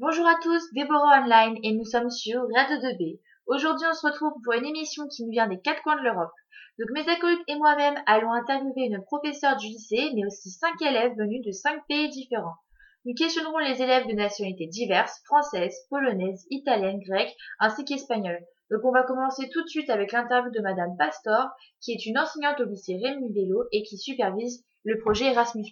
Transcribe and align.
Bonjour 0.00 0.26
à 0.26 0.36
tous, 0.42 0.72
Déborah 0.72 1.20
Online 1.20 1.58
et 1.62 1.74
nous 1.74 1.84
sommes 1.84 2.08
sur 2.08 2.40
Radio 2.56 2.78
2B. 2.78 3.20
Aujourd'hui, 3.46 3.86
on 3.86 3.92
se 3.92 4.06
retrouve 4.06 4.32
pour 4.42 4.54
une 4.54 4.64
émission 4.64 5.06
qui 5.08 5.22
nous 5.22 5.30
vient 5.30 5.46
des 5.46 5.60
quatre 5.60 5.82
coins 5.82 5.96
de 5.96 6.02
l'Europe. 6.02 6.32
Donc 6.78 6.88
mes 6.92 7.06
acolytes 7.06 7.44
et 7.48 7.56
moi-même 7.56 8.00
allons 8.06 8.32
interviewer 8.32 8.86
une 8.86 9.04
professeure 9.04 9.58
du 9.58 9.66
lycée, 9.66 10.10
mais 10.14 10.24
aussi 10.24 10.48
cinq 10.48 10.80
élèves 10.80 11.18
venus 11.18 11.44
de 11.44 11.50
cinq 11.50 11.86
pays 11.86 12.08
différents. 12.08 12.56
Nous 13.04 13.12
questionnerons 13.12 13.58
les 13.58 13.82
élèves 13.82 14.06
de 14.06 14.14
nationalités 14.14 14.68
diverses, 14.68 15.20
françaises, 15.26 15.76
polonaises, 15.90 16.46
italiennes, 16.48 17.00
grecques, 17.06 17.36
ainsi 17.58 17.84
qu'espagnoles. 17.84 18.40
Donc 18.70 18.80
on 18.86 18.92
va 18.92 19.02
commencer 19.02 19.50
tout 19.52 19.62
de 19.62 19.68
suite 19.68 19.90
avec 19.90 20.12
l'interview 20.12 20.50
de 20.50 20.62
Madame 20.62 20.96
Pastor, 20.96 21.50
qui 21.82 21.92
est 21.92 22.06
une 22.06 22.18
enseignante 22.18 22.58
au 22.60 22.64
lycée 22.64 22.98
Rémi 23.04 23.34
Vélo 23.34 23.64
et 23.70 23.82
qui 23.82 23.98
supervise 23.98 24.64
le 24.82 24.96
projet 24.96 25.26
Erasmus+. 25.26 25.70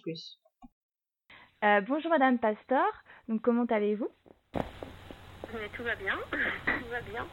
Euh, 1.61 1.81
bonjour 1.81 2.11
Madame 2.11 2.37
Pastor, 2.37 2.85
donc 3.29 3.41
comment 3.41 3.65
allez-vous? 3.65 4.09
Tout 4.53 5.83
va 5.83 5.95
bien, 5.95 6.15
tout 6.65 6.89
va 6.91 7.01
bien. 7.09 7.25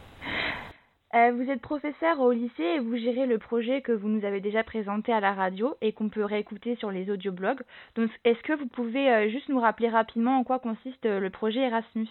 Euh, 1.14 1.32
vous 1.32 1.50
êtes 1.50 1.62
professeur 1.62 2.20
au 2.20 2.32
lycée 2.32 2.62
et 2.62 2.78
vous 2.78 2.96
gérez 2.96 3.26
le 3.26 3.38
projet 3.38 3.80
que 3.80 3.92
vous 3.92 4.08
nous 4.08 4.24
avez 4.26 4.40
déjà 4.40 4.62
présenté 4.62 5.12
à 5.12 5.20
la 5.20 5.32
radio 5.32 5.74
et 5.80 5.92
qu'on 5.92 6.10
peut 6.10 6.24
réécouter 6.24 6.76
sur 6.76 6.90
les 6.90 7.10
audioblogs. 7.10 7.62
Donc, 7.94 8.10
est-ce 8.24 8.42
que 8.42 8.52
vous 8.52 8.66
pouvez 8.66 9.10
euh, 9.10 9.30
juste 9.30 9.48
nous 9.48 9.60
rappeler 9.60 9.88
rapidement 9.88 10.38
en 10.38 10.44
quoi 10.44 10.58
consiste 10.58 11.06
euh, 11.06 11.18
le 11.18 11.30
projet 11.30 11.60
Erasmus? 11.60 12.08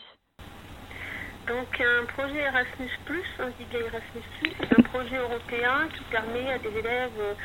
Donc, 1.48 1.80
un 1.80 2.06
projet 2.06 2.40
Erasmus, 2.40 2.90
on 3.40 3.48
dit 3.50 3.70
bien 3.70 3.82
Erasmus, 3.82 4.24
c'est 4.42 4.80
un 4.80 4.84
projet 4.84 5.18
européen 5.18 5.88
qui 5.96 6.04
permet 6.10 6.52
à 6.52 6.58
des 6.58 6.76
élèves 6.76 7.36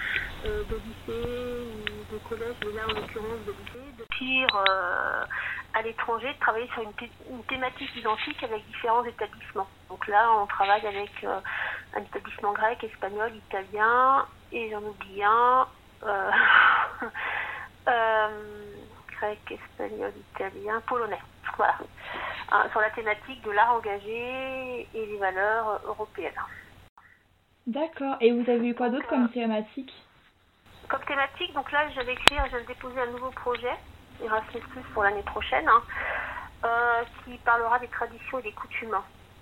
de 0.45 0.75
lycée 0.75 1.29
ou 1.29 2.15
de 2.15 2.19
collège, 2.27 2.57
mais 2.65 2.73
là 2.73 2.83
en 2.89 2.95
l'occurrence 2.99 3.45
de 3.47 3.53
lycée, 3.53 3.93
de 3.99 4.05
tirer 4.17 4.47
à 5.75 5.83
l'étranger 5.83 6.33
de 6.33 6.39
travailler 6.39 6.69
sur 6.69 6.83
une, 6.83 7.43
thématique 7.45 7.95
identique 7.97 8.43
avec 8.43 8.67
différents 8.67 9.05
établissements. 9.05 9.69
Donc 9.89 10.07
là, 10.09 10.31
on 10.41 10.47
travaille 10.47 10.87
avec 10.87 11.11
euh, 11.25 11.41
un 11.95 12.01
établissement 12.01 12.53
grec, 12.53 12.83
espagnol, 12.85 13.33
italien, 13.35 14.27
et 14.53 14.71
j'en 14.71 14.83
oublie 14.83 15.23
un. 15.23 15.67
Euh, 16.05 16.31
euh, 17.89 18.29
grec, 19.19 19.39
espagnol, 19.51 20.13
italien, 20.35 20.81
polonais. 20.87 21.21
Voilà. 21.57 21.77
sur 22.71 22.81
la 22.81 22.91
thématique 22.91 23.43
de 23.43 23.51
l'art 23.51 23.75
engagé 23.75 24.89
et 24.95 25.07
les 25.07 25.19
valeurs 25.19 25.81
européennes. 25.85 26.33
D'accord. 27.67 28.17
Et 28.21 28.33
vous 28.33 28.49
avez 28.51 28.69
eu 28.69 28.75
quoi 28.75 28.89
d'autre 28.89 29.07
comme 29.09 29.29
thématique? 29.31 29.93
Comme 30.89 31.05
thématique, 31.05 31.53
donc 31.53 31.71
là, 31.71 31.89
j'avais 31.91 32.13
écrit, 32.13 32.37
de 32.37 32.67
déposer 32.67 33.01
un 33.01 33.07
nouveau 33.07 33.31
projet 33.31 33.77
Erasmus 34.23 34.61
Plus 34.71 34.83
pour 34.95 35.03
l'année 35.03 35.23
prochaine, 35.23 35.69
hein, 35.69 35.83
euh, 36.65 37.03
qui 37.25 37.37
parlera 37.39 37.79
des 37.79 37.89
traditions 37.89 38.39
et 38.39 38.43
des 38.43 38.53
coutumes. 38.53 38.97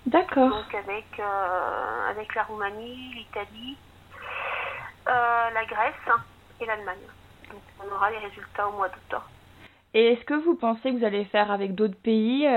D'accord. 0.05 0.49
Donc 0.49 0.73
avec, 0.73 1.19
euh, 1.19 2.09
avec 2.09 2.33
la 2.35 2.43
Roumanie, 2.43 3.13
l'Italie, 3.15 3.77
euh, 5.07 5.49
la 5.53 5.65
Grèce 5.65 6.17
et 6.61 6.65
l'Allemagne. 6.65 6.97
Donc 7.51 7.61
on 7.83 7.93
aura 7.93 8.09
les 8.11 8.19
résultats 8.19 8.67
au 8.67 8.73
mois 8.73 8.89
d'octobre. 8.89 9.29
Et 9.93 10.13
est-ce 10.13 10.23
que 10.25 10.35
vous 10.35 10.55
pensez 10.55 10.91
que 10.91 10.99
vous 10.99 11.05
allez 11.05 11.25
faire 11.25 11.51
avec 11.51 11.73
d'autres 11.73 11.99
pays 11.99 12.47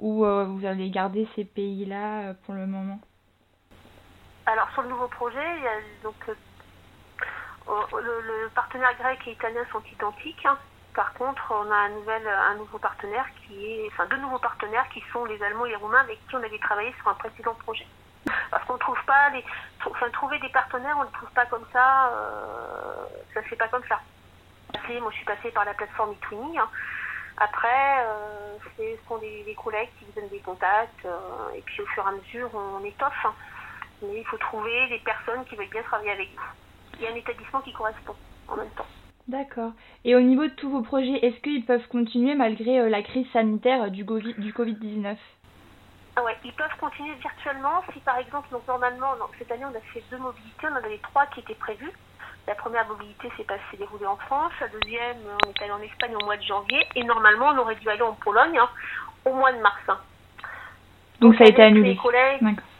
ou 0.00 0.24
vous 0.24 0.66
allez 0.66 0.90
garder 0.90 1.28
ces 1.36 1.44
pays-là 1.44 2.34
pour 2.44 2.54
le 2.54 2.66
moment? 2.66 2.98
Alors 4.46 4.68
sur 4.72 4.82
le 4.82 4.88
nouveau 4.88 5.06
projet, 5.06 5.56
il 5.58 5.62
y 5.62 5.68
a 5.68 5.76
donc 6.02 6.16
le, 7.68 8.48
partenaire 8.54 8.94
grec 8.98 9.20
et 9.26 9.32
italien 9.32 9.62
sont 9.70 9.82
identiques. 9.92 10.46
Par 10.94 11.14
contre, 11.14 11.42
on 11.50 11.70
a 11.70 11.76
un, 11.76 11.88
nouvel, 11.90 12.26
un 12.26 12.54
nouveau 12.56 12.78
partenaire 12.78 13.24
qui 13.46 13.64
est, 13.66 13.88
enfin 13.92 14.06
deux 14.06 14.18
nouveaux 14.18 14.38
partenaires 14.38 14.86
qui 14.92 15.02
sont 15.12 15.24
les 15.24 15.42
Allemands 15.42 15.64
et 15.64 15.70
les 15.70 15.76
Roumains 15.76 16.00
avec 16.00 16.18
qui 16.26 16.36
on 16.36 16.42
avait 16.42 16.58
travaillé 16.58 16.92
sur 16.98 17.08
un 17.08 17.14
précédent 17.14 17.54
projet. 17.54 17.86
Parce 18.50 18.64
qu'on 18.66 18.76
trouve 18.78 19.02
pas 19.06 19.30
les, 19.30 19.44
enfin 19.86 20.10
trouver 20.10 20.38
des 20.38 20.50
partenaires, 20.50 20.96
on 20.98 21.04
ne 21.04 21.10
trouve 21.10 21.30
pas 21.30 21.46
comme 21.46 21.64
ça, 21.72 22.08
euh, 22.08 23.06
ça 23.32 23.42
se 23.42 23.48
fait 23.48 23.56
pas 23.56 23.68
comme 23.68 23.84
ça. 23.88 24.00
Moi, 25.00 25.10
je 25.10 25.16
suis 25.16 25.24
passée 25.24 25.50
par 25.50 25.64
la 25.64 25.74
plateforme 25.74 26.12
eTwinning. 26.12 26.58
Hein. 26.58 26.68
Après, 27.38 28.04
euh, 28.04 28.56
ce 28.76 28.82
sont 29.08 29.16
des, 29.18 29.56
collègues 29.62 29.88
qui 29.98 30.04
vous 30.04 30.20
donnent 30.20 30.28
des 30.28 30.40
contacts, 30.40 31.06
euh, 31.06 31.54
et 31.54 31.62
puis 31.62 31.80
au 31.80 31.86
fur 31.86 32.04
et 32.04 32.08
à 32.08 32.12
mesure, 32.12 32.50
on 32.54 32.84
étoffe. 32.84 33.24
Hein. 33.24 33.34
Mais 34.02 34.20
il 34.20 34.26
faut 34.26 34.36
trouver 34.36 34.88
des 34.88 34.98
personnes 34.98 35.44
qui 35.46 35.56
veulent 35.56 35.70
bien 35.70 35.82
travailler 35.82 36.12
avec 36.12 36.28
vous. 36.36 36.42
Il 36.94 37.02
y 37.02 37.06
a 37.06 37.10
un 37.10 37.14
établissement 37.14 37.60
qui 37.60 37.72
correspond 37.72 38.14
en 38.48 38.56
même 38.56 38.70
temps. 38.70 38.86
D'accord. 39.28 39.72
Et 40.04 40.16
au 40.16 40.20
niveau 40.20 40.44
de 40.44 40.52
tous 40.52 40.68
vos 40.68 40.82
projets, 40.82 41.24
est-ce 41.24 41.40
qu'ils 41.40 41.64
peuvent 41.64 41.86
continuer 41.88 42.34
malgré 42.34 42.80
euh, 42.80 42.88
la 42.88 43.02
crise 43.02 43.26
sanitaire 43.32 43.90
du, 43.90 44.04
COVID, 44.04 44.34
du 44.38 44.52
Covid-19 44.52 45.16
ah 46.14 46.22
ouais, 46.24 46.36
ils 46.44 46.52
peuvent 46.52 46.76
continuer 46.78 47.14
virtuellement 47.14 47.82
si 47.90 47.98
par 48.00 48.18
exemple, 48.18 48.48
donc 48.50 48.68
normalement, 48.68 49.14
cette 49.38 49.50
année 49.50 49.64
on 49.64 49.74
a 49.74 49.80
fait 49.94 50.02
deux 50.10 50.18
mobilités, 50.18 50.66
on 50.70 50.74
en 50.74 50.84
avait 50.84 50.98
trois 50.98 51.24
qui 51.26 51.40
étaient 51.40 51.54
prévues. 51.54 51.90
La 52.46 52.54
première 52.54 52.86
mobilité 52.86 53.30
s'est 53.36 53.44
passée 53.44 53.78
déroulée 53.78 54.04
en 54.04 54.16
France, 54.16 54.52
la 54.60 54.68
deuxième 54.68 55.16
on 55.46 55.50
est 55.50 55.62
allé 55.62 55.72
en 55.72 55.80
Espagne 55.80 56.14
au 56.14 56.24
mois 56.26 56.36
de 56.36 56.42
janvier 56.42 56.86
et 56.96 57.04
normalement 57.04 57.52
on 57.54 57.58
aurait 57.58 57.76
dû 57.76 57.88
aller 57.88 58.02
en 58.02 58.12
Pologne 58.12 58.58
hein, 58.58 58.68
au 59.24 59.32
mois 59.32 59.52
de 59.52 59.60
mars. 59.62 59.80
Hein. 59.88 59.98
Donc, 61.20 61.36
ça 61.36 61.44
a 61.44 61.46
été 61.46 61.62
annulé. 61.62 61.98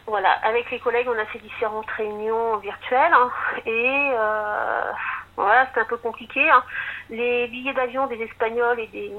voilà, 0.07 0.33
avec 0.43 0.71
les 0.71 0.81
collègues 0.81 1.09
on 1.09 1.19
a 1.19 1.25
fait 1.27 1.39
différentes 1.39 1.91
réunions 1.93 2.59
virtuelles 2.59 3.15
hein, 3.15 3.31
et 3.65 4.11
euh, 4.13 4.93
voilà, 5.37 5.67
c'est 5.73 5.81
un 5.81 5.85
peu 5.85 5.97
compliqué. 5.97 6.49
Hein. 6.51 6.63
Les 7.11 7.49
billets 7.49 7.73
d'avion 7.73 8.07
des 8.07 8.21
Espagnols 8.23 8.81
et 8.81 8.87
des, 8.89 9.13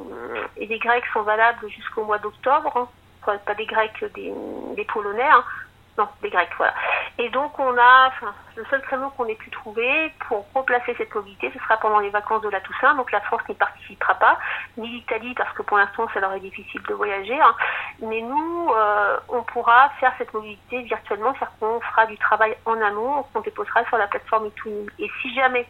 et 0.57 0.67
des 0.67 0.79
Grecs 0.79 1.05
sont 1.11 1.23
valables 1.23 1.67
jusqu'au 1.69 2.03
mois 2.03 2.19
d'octobre. 2.19 2.71
Hein. 3.25 3.37
Pas 3.45 3.55
des 3.55 3.65
Grecs, 3.65 4.03
des, 4.13 4.85
Polonais. 4.85 5.23
Hein. 5.23 5.43
Non, 5.97 6.07
des 6.21 6.29
Grecs, 6.29 6.49
voilà. 6.57 6.73
Et 7.19 7.29
donc, 7.29 7.57
on 7.59 7.77
a, 7.77 8.07
enfin, 8.07 8.33
le 8.55 8.65
seul 8.65 8.81
créneau 8.81 9.11
qu'on 9.11 9.25
ait 9.25 9.35
pu 9.35 9.51
trouver 9.51 10.11
pour 10.27 10.45
replacer 10.55 10.95
cette 10.97 11.13
mobilité, 11.13 11.51
ce 11.53 11.59
sera 11.59 11.77
pendant 11.77 11.99
les 11.99 12.09
vacances 12.09 12.41
de 12.41 12.49
la 12.49 12.61
Toussaint. 12.61 12.95
Donc, 12.95 13.11
la 13.11 13.21
France 13.21 13.41
n'y 13.47 13.53
participera 13.53 14.15
pas, 14.15 14.39
ni 14.77 14.87
l'Italie, 14.87 15.35
parce 15.35 15.53
que 15.53 15.61
pour 15.61 15.77
l'instant, 15.77 16.07
ça 16.13 16.19
leur 16.19 16.33
est 16.33 16.39
difficile 16.39 16.81
de 16.83 16.93
voyager. 16.95 17.37
Mais 18.01 18.21
nous, 18.21 18.71
euh, 18.75 19.17
on 19.29 19.43
pourra 19.43 19.89
faire 19.99 20.13
cette 20.17 20.33
mobilité 20.33 20.81
virtuellement, 20.81 21.33
c'est-à-dire 21.33 21.57
qu'on 21.59 21.79
fera 21.79 22.07
du 22.07 22.17
travail 22.17 22.55
en 22.65 22.81
amont, 22.81 23.23
qu'on 23.31 23.41
déposera 23.41 23.85
sur 23.85 23.97
la 23.97 24.07
plateforme 24.07 24.47
eTwinning. 24.47 24.89
Et 24.97 25.09
si 25.21 25.33
jamais 25.35 25.67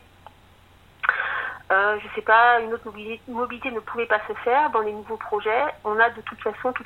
euh, 1.72 1.98
je 2.00 2.16
sais 2.16 2.22
pas, 2.22 2.60
une 2.60 2.74
autre 2.74 2.86
mobilité, 3.28 3.72
ne 3.72 3.80
pouvait 3.80 4.06
pas 4.06 4.20
se 4.28 4.34
faire 4.44 4.70
dans 4.72 4.82
les 4.82 4.92
nouveaux 4.92 5.18
projets. 5.18 5.64
On 5.84 6.00
a 6.00 6.10
de 6.10 6.22
toute 6.22 6.42
façon 6.42 6.74
tout, 6.74 6.84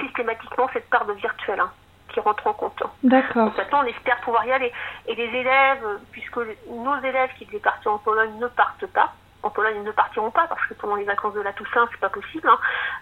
systématiquement 0.00 0.68
cette 0.72 0.88
part 0.90 1.06
de 1.06 1.14
virtuel 1.14 1.58
hein, 1.60 1.72
qui 2.08 2.20
rentre 2.20 2.46
en 2.46 2.52
compte. 2.52 2.82
D'accord. 3.02 3.52
Maintenant, 3.56 3.82
on 3.82 3.86
espère 3.86 4.20
pouvoir 4.20 4.44
y 4.44 4.52
aller. 4.52 4.72
Et 5.06 5.14
les 5.14 5.38
élèves, 5.38 5.84
puisque 6.12 6.38
nos 6.68 6.96
élèves 7.02 7.30
qui 7.38 7.46
devaient 7.46 7.58
partir 7.58 7.92
en 7.92 7.98
Pologne 7.98 8.38
ne 8.38 8.46
partent 8.48 8.86
pas, 8.86 9.12
en 9.42 9.50
Pologne 9.50 9.76
ils 9.76 9.84
ne 9.84 9.92
partiront 9.92 10.30
pas 10.30 10.46
parce 10.48 10.64
que 10.66 10.74
pendant 10.74 10.96
les 10.96 11.04
vacances 11.04 11.34
de 11.34 11.40
la 11.40 11.52
Toussaint 11.52 11.86
c'est 11.90 12.00
pas 12.00 12.08
possible. 12.08 12.48
Hein. 12.48 12.58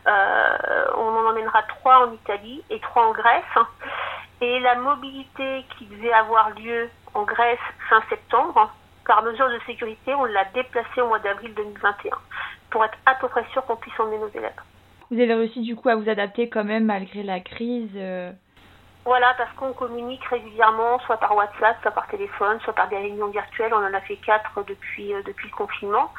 Euh, 0.07 0.87
on 0.97 1.09
en 1.09 1.31
emmènera 1.31 1.63
trois 1.63 2.07
en 2.07 2.13
Italie 2.13 2.63
et 2.71 2.79
trois 2.81 3.07
en 3.07 3.13
Grèce. 3.13 3.45
Et 4.43 4.61
la 4.61 4.75
mobilité 4.77 5.65
qui 5.77 5.87
devait 5.87 6.13
avoir 6.13 6.51
lieu 6.51 6.91
en 7.15 7.23
Grèce 7.23 7.59
fin 7.89 8.03
septembre, 8.11 8.71
par 9.07 9.23
mesure 9.23 9.49
de 9.49 9.59
sécurité, 9.67 10.15
on 10.15 10.25
l'a 10.25 10.45
déplacé 10.55 11.01
au 11.01 11.09
mois 11.09 11.19
d'avril 11.21 11.55
2021 11.55 12.11
pour 12.71 12.85
être 12.85 12.99
à 13.07 13.15
peu 13.15 13.29
près 13.29 13.45
sûr 13.53 13.65
qu'on 13.65 13.77
puisse 13.77 13.99
emmener 13.99 14.19
nos 14.19 14.29
élèves. 14.29 14.61
Vous 15.11 15.21
avez 15.21 15.35
réussi 15.35 15.61
du 15.63 15.77
coup 15.77 15.89
à 15.89 15.95
vous 15.95 16.09
adapter 16.09 16.49
quand 16.49 16.65
même 16.65 16.87
malgré 16.87 17.23
la 17.23 17.39
crise 17.41 17.93
euh 17.95 18.33
Voilà, 19.05 19.35
parce 19.39 19.53
qu'on 19.55 19.73
communique 19.73 20.25
régulièrement, 20.25 20.99
soit 21.01 21.19
par 21.19 21.37
WhatsApp, 21.37 21.77
soit 21.83 21.93
par 21.93 22.09
téléphone, 22.09 22.59
soit 22.65 22.73
par 22.73 22.89
des 22.89 22.97
réunions 22.97 23.29
virtuelles. 23.29 23.73
On 23.73 23.85
en 23.85 23.95
a 23.95 24.01
fait 24.01 24.17
quatre 24.17 24.65
depuis, 24.67 25.15
euh, 25.15 25.23
depuis 25.25 25.49
le 25.49 25.55
confinement 25.55 26.13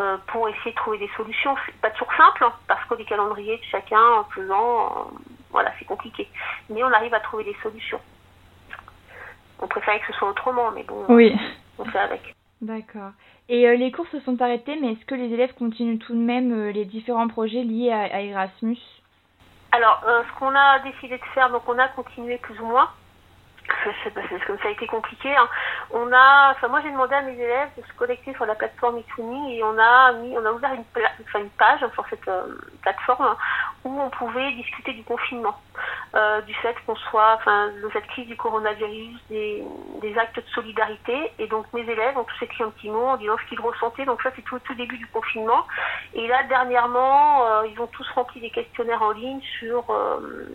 euh, 0.00 0.16
pour 0.26 0.48
essayer 0.48 0.72
de 0.72 0.76
trouver 0.76 0.98
des 0.98 1.10
solutions. 1.16 1.54
C'est 1.64 1.80
pas 1.80 1.90
toujours 1.90 2.12
simple, 2.16 2.44
hein, 2.44 2.52
parce 2.66 2.84
que 2.86 2.94
les 2.94 3.04
calendriers 3.04 3.58
de 3.58 3.64
chacun 3.70 4.02
en 4.18 4.24
faisant, 4.24 5.12
voilà, 5.50 5.70
c'est 5.78 5.84
compliqué. 5.84 6.28
Mais 6.68 6.82
on 6.82 6.92
arrive 6.92 7.14
à 7.14 7.20
trouver 7.20 7.44
des 7.44 7.56
solutions. 7.62 8.00
On 9.60 9.68
préférait 9.68 10.00
que 10.00 10.06
ce 10.08 10.18
soit 10.18 10.28
autrement, 10.28 10.72
mais 10.72 10.82
bon. 10.82 11.04
Oui 11.08 11.32
on 11.78 11.84
fait 11.84 11.98
avec. 11.98 12.34
D'accord. 12.60 13.10
Et 13.48 13.68
euh, 13.68 13.76
les 13.76 13.92
cours 13.92 14.06
se 14.08 14.20
sont 14.20 14.40
arrêtés, 14.40 14.76
mais 14.80 14.92
est-ce 14.92 15.04
que 15.04 15.14
les 15.14 15.32
élèves 15.32 15.54
continuent 15.54 15.98
tout 15.98 16.14
de 16.14 16.18
même 16.18 16.52
euh, 16.52 16.72
les 16.72 16.84
différents 16.84 17.28
projets 17.28 17.62
liés 17.62 17.92
à, 17.92 18.22
Erasmus? 18.22 18.78
Alors, 19.72 20.02
euh, 20.06 20.22
ce 20.22 20.38
qu'on 20.38 20.54
a 20.54 20.78
décidé 20.78 21.18
de 21.18 21.24
faire, 21.34 21.50
donc 21.50 21.68
on 21.68 21.78
a 21.78 21.88
continué 21.88 22.38
plus 22.38 22.58
ou 22.60 22.66
moins. 22.66 22.88
Comme 24.46 24.58
ça 24.58 24.68
a 24.68 24.70
été 24.70 24.86
compliqué. 24.86 25.34
Hein. 25.34 25.48
On 25.90 26.12
a, 26.12 26.52
enfin 26.52 26.68
moi 26.68 26.80
j'ai 26.82 26.90
demandé 26.90 27.14
à 27.14 27.22
mes 27.22 27.34
élèves 27.34 27.70
de 27.76 27.82
se 27.82 27.92
connecter 27.94 28.34
sur 28.34 28.46
la 28.46 28.54
plateforme 28.54 28.98
eTooney 28.98 29.56
et 29.56 29.62
on 29.62 29.78
a 29.78 30.12
mis, 30.12 30.36
on 30.36 30.44
a 30.44 30.52
ouvert 30.52 30.72
une, 30.74 30.84
page 31.58 31.80
sur 31.92 32.04
cette 32.08 32.28
plateforme 32.82 33.36
où 33.84 34.00
on 34.00 34.10
pouvait 34.10 34.52
discuter 34.52 34.92
du 34.92 35.04
confinement. 35.04 35.56
euh, 36.14 36.40
du 36.42 36.54
fait 36.54 36.74
qu'on 36.86 36.94
soit, 36.96 37.34
enfin, 37.34 37.68
de 37.68 37.90
cette 37.92 38.06
crise 38.06 38.26
du 38.26 38.36
coronavirus, 38.36 39.18
des, 39.30 39.64
actes 40.16 40.36
de 40.36 40.44
solidarité. 40.54 41.32
Et 41.40 41.48
donc 41.48 41.66
mes 41.72 41.80
élèves 41.80 42.16
ont 42.16 42.24
tous 42.24 42.44
écrit 42.44 42.62
un 42.62 42.70
petit 42.70 42.88
mot 42.88 43.06
en 43.06 43.16
disant 43.16 43.36
ce 43.42 43.48
qu'ils 43.48 43.60
ressentaient. 43.60 44.04
Donc 44.04 44.22
ça, 44.22 44.30
c'est 44.36 44.42
tout 44.42 44.58
tout 44.60 44.74
début 44.74 44.96
du 44.96 45.06
confinement. 45.08 45.66
Et 46.14 46.28
là, 46.28 46.44
dernièrement, 46.44 47.44
euh, 47.46 47.66
ils 47.66 47.80
ont 47.80 47.88
tous 47.88 48.08
rempli 48.10 48.40
des 48.40 48.50
questionnaires 48.50 49.02
en 49.02 49.10
ligne 49.10 49.40
sur 49.58 49.84
euh, 49.90 50.46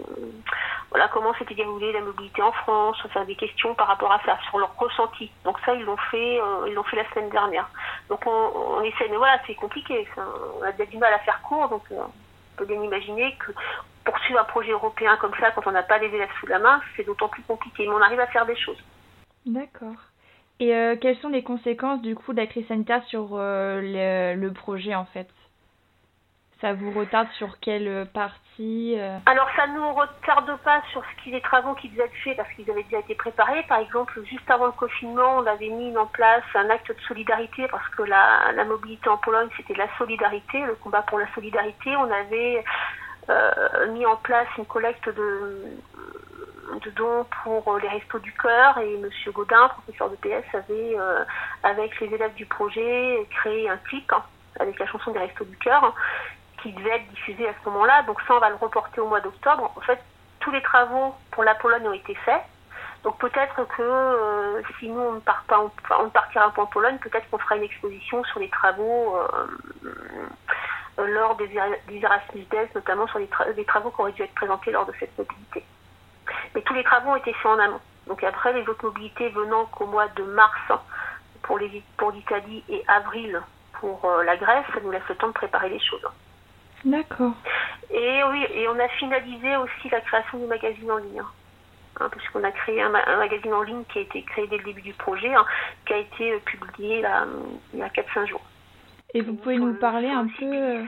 voilà 0.92 1.10
comment 1.10 1.34
s'était 1.36 1.56
déroulée 1.56 1.92
la 1.92 2.02
mobilité 2.02 2.42
en 2.42 2.52
France, 2.54 2.99
enfin 3.06 3.26
des 3.26 3.36
questions 3.36 3.74
par 3.76 3.88
rapport 3.88 4.12
à 4.12 4.22
ça, 4.26 4.38
sur 4.50 4.60
leur 4.60 4.76
ressenti. 4.78 5.32
Donc 5.44 5.58
ça, 5.66 5.74
ils 5.74 5.84
l'ont 5.84 5.98
fait, 5.98 6.40
ils 6.68 6.74
l'ont 6.74 6.84
fait 6.84 6.98
la 6.98 7.10
semaine 7.12 7.30
dernière. 7.30 7.70
Donc 8.10 8.26
on, 8.26 8.52
on 8.78 8.82
essaie, 8.82 9.08
mais 9.10 9.18
voilà, 9.18 9.40
c'est 9.46 9.56
compliqué. 9.56 10.08
on 10.18 10.64
a 10.64 10.72
du 10.72 10.98
mal 10.98 11.14
à 11.14 11.20
faire 11.20 11.42
court, 11.42 11.70
donc 11.70 11.84
peut 12.60 12.66
bien 12.66 12.82
imaginer 12.84 13.36
que 13.40 13.52
poursuivre 14.04 14.40
un 14.40 14.46
projet 14.46 14.72
européen 14.72 15.18
comme 15.18 15.34
ça, 15.40 15.52
quand 15.52 15.66
on 15.66 15.72
n'a 15.72 15.84
pas 15.84 15.98
les 15.98 16.08
élèves 16.08 16.30
sous 16.40 16.48
la 16.48 16.60
main, 16.60 16.82
c'est 16.96 17.04
d'autant 17.06 17.30
plus 17.30 17.44
compliqué. 17.44 17.88
Mais 17.88 17.94
on 17.94 18.02
arrive 18.02 18.20
à 18.20 18.28
faire 18.28 18.46
des 18.46 18.56
choses. 18.56 18.82
D'accord. 19.46 19.96
Et 20.60 20.76
euh, 20.76 20.96
quelles 21.00 21.18
sont 21.18 21.30
les 21.30 21.44
conséquences 21.44 22.02
du 22.02 22.16
coup 22.16 22.34
de 22.34 22.38
la 22.38 22.48
crise 22.48 22.68
sanitaire 22.68 23.04
sur 23.06 23.30
euh, 23.34 24.36
le, 24.36 24.52
projet 24.52 24.94
en 24.94 25.06
fait? 25.06 25.28
Ça 26.62 26.74
vous 26.74 26.92
retarde 26.92 27.30
sur 27.38 27.58
quelle 27.62 28.06
partie 28.14 28.96
euh? 29.00 29.18
Alors 29.26 29.48
ça 29.56 29.66
ne 29.68 29.76
nous 29.76 29.94
retarde 29.94 30.58
pas 30.66 30.82
sur 30.92 31.02
ce 31.06 31.24
qui 31.24 31.32
les 31.32 31.40
travaux 31.40 31.74
qui 31.76 31.88
devaient 31.88 32.04
être 32.04 32.24
faits 32.24 32.36
parce 32.36 32.50
qu'ils 32.52 32.70
avaient 32.70 32.84
déjà 32.84 33.00
été 33.00 33.16
préparés. 33.16 33.64
Par 33.70 33.80
exemple, 33.80 34.22
juste 34.26 34.50
avant 34.52 34.66
le 34.66 34.74
confinement, 34.74 35.38
on 35.38 35.46
avait 35.46 35.70
mis 35.70 35.96
en 35.96 36.06
place 36.08 36.44
un 36.56 36.70
acte 36.70 36.90
de 36.90 37.00
solidarité 37.08 37.66
parce 37.70 37.88
que 37.90 38.04
la, 38.04 38.52
mobilité 38.66 39.08
en 39.08 39.16
Pologne 39.18 39.48
c'était 39.56 39.76
la 39.76 39.88
solidarité, 39.98 40.62
le 40.66 40.76
combat 40.76 41.02
pour 41.04 41.18
la 41.18 41.34
solidarité. 41.34 41.96
On 41.96 42.12
avait 42.12 42.66
euh, 43.30 43.94
mis 43.94 44.06
en 44.06 44.18
place 44.18 44.48
une 44.58 44.66
collecte 44.66 45.08
de, 45.08 45.64
dons 46.98 47.26
pour 47.44 47.78
les 47.78 47.88
restos 47.88 48.20
du 48.20 48.34
cœur 48.34 48.78
et 48.80 48.96
M. 48.96 49.10
Gaudin, 49.32 49.70
professeur 49.70 50.10
de 50.10 50.18
PS, 50.18 50.44
avait, 50.54 50.96
euh, 51.00 51.24
avec 51.64 51.98
les 52.02 52.08
élèves 52.08 52.34
du 52.34 52.46
projet, 52.46 53.26
créé 53.30 53.70
un 53.70 53.78
clip 53.78 54.12
hein, 54.12 54.24
avec 54.60 54.78
la 54.78 54.88
chanson 54.88 55.12
des 55.12 55.20
restos 55.20 55.46
du 55.46 55.56
cœur 55.58 55.94
qui 56.62 56.72
devait 56.74 56.98
être 56.98 57.10
diffusé 57.10 57.48
à 57.48 57.54
ce 57.54 57.70
moment-là. 57.70 58.04
Donc 58.04 58.20
ça, 58.28 58.36
on 58.36 58.40
va 58.40 58.50
le 58.50 58.56
reporter 58.56 59.00
au 59.02 59.08
mois 59.08 59.22
d'octobre. 59.22 59.72
En 59.76 59.82
fait, 59.82 60.00
tous 60.40 60.52
les 60.52 60.62
travaux 60.62 61.16
pour 61.32 61.44
la 61.44 61.56
Pologne 61.56 61.88
ont 61.88 61.94
été 61.94 62.16
faits. 62.16 62.42
Donc 63.04 63.18
peut-être 63.18 63.66
que 63.78 63.82
euh, 63.82 64.62
si 64.78 64.90
nous 64.90 65.00
on 65.00 65.14
ne 65.14 65.20
part 65.20 65.44
pas, 65.48 65.60
on, 65.60 66.10
partira 66.10 66.52
pas 66.52 66.62
en 66.62 66.66
Pologne, 66.66 66.98
peut-être 66.98 67.30
qu'on 67.30 67.38
fera 67.38 67.56
une 67.56 67.64
exposition 67.64 68.24
sur 68.26 68.40
les 68.40 68.50
travaux 68.50 69.16
euh, 69.16 71.08
lors 71.08 71.36
des, 71.36 71.50
Erasmus 71.56 72.46
Days, 72.52 72.68
notamment 72.76 73.08
sur 73.08 73.20
les, 73.20 73.28
travaux 73.66 73.92
qui 73.92 74.02
auraient 74.02 74.12
dû 74.12 74.24
être 74.24 74.36
présentés 74.36 74.72
lors 74.72 74.86
de 74.86 74.94
cette 75.00 75.18
mobilité. 75.18 75.64
Mais 76.54 76.62
tous 76.62 76.74
les 76.74 76.84
travaux 76.84 77.12
ont 77.12 77.16
été 77.16 77.32
faits 77.34 77.46
en 77.46 77.60
amont. 77.60 77.80
Donc 78.08 78.24
après, 78.24 78.52
les 78.52 78.68
autres 78.68 78.84
mobilités 78.84 79.30
venant 79.30 79.66
qu'au 79.66 79.86
mois 79.86 80.08
de 80.10 80.24
mars 80.24 80.72
pour 81.44 81.58
l'Italie 81.58 82.64
et 82.68 82.84
avril 82.88 83.42
pour 83.80 84.04
euh, 84.06 84.24
la 84.24 84.36
Grèce, 84.36 84.66
ça 84.74 84.82
nous 84.82 84.92
laisse 84.92 85.08
le 85.08 85.16
temps 85.16 85.30
de 85.30 85.34
préparer 85.34 85.70
les 85.70 85.80
choses. 85.80 86.06
D'accord. 86.86 87.34
Et 87.92 88.24
oui, 88.24 88.46
et 88.54 88.68
on 88.68 88.80
a 88.80 88.88
finalisé 88.90 89.56
aussi 89.58 89.90
la 89.90 90.02
création 90.02 90.38
du 90.38 90.46
magazine 90.46 90.92
en 90.92 90.98
ligne. 90.98 91.22
Hein, 92.00 92.10
puisqu'on 92.12 92.44
a 92.44 92.52
créé 92.52 92.82
un, 92.82 92.90
magazine 92.90 93.54
en 93.54 93.64
ligne 93.64 93.84
qui 93.92 94.00
a 94.00 94.02
été 94.02 94.22
créé 94.24 94.48
dès 94.48 94.58
le 94.58 94.64
début 94.64 94.82
du 94.82 94.94
projet, 94.94 95.34
hein, 95.34 95.46
qui 95.86 95.94
a 95.94 95.98
été 95.98 96.32
euh, 96.32 96.40
publié 96.46 97.02
là, 97.02 97.26
il 97.74 97.80
y 97.80 97.82
a 97.82 97.90
4-5 97.90 98.28
jours. 98.28 98.44
Et 99.14 99.22
vous 99.22 99.34
pouvez 99.34 99.58
nous 99.58 99.74
parler 99.74 100.10
un 100.10 100.28
peu 100.28 100.46
euh, 100.46 100.84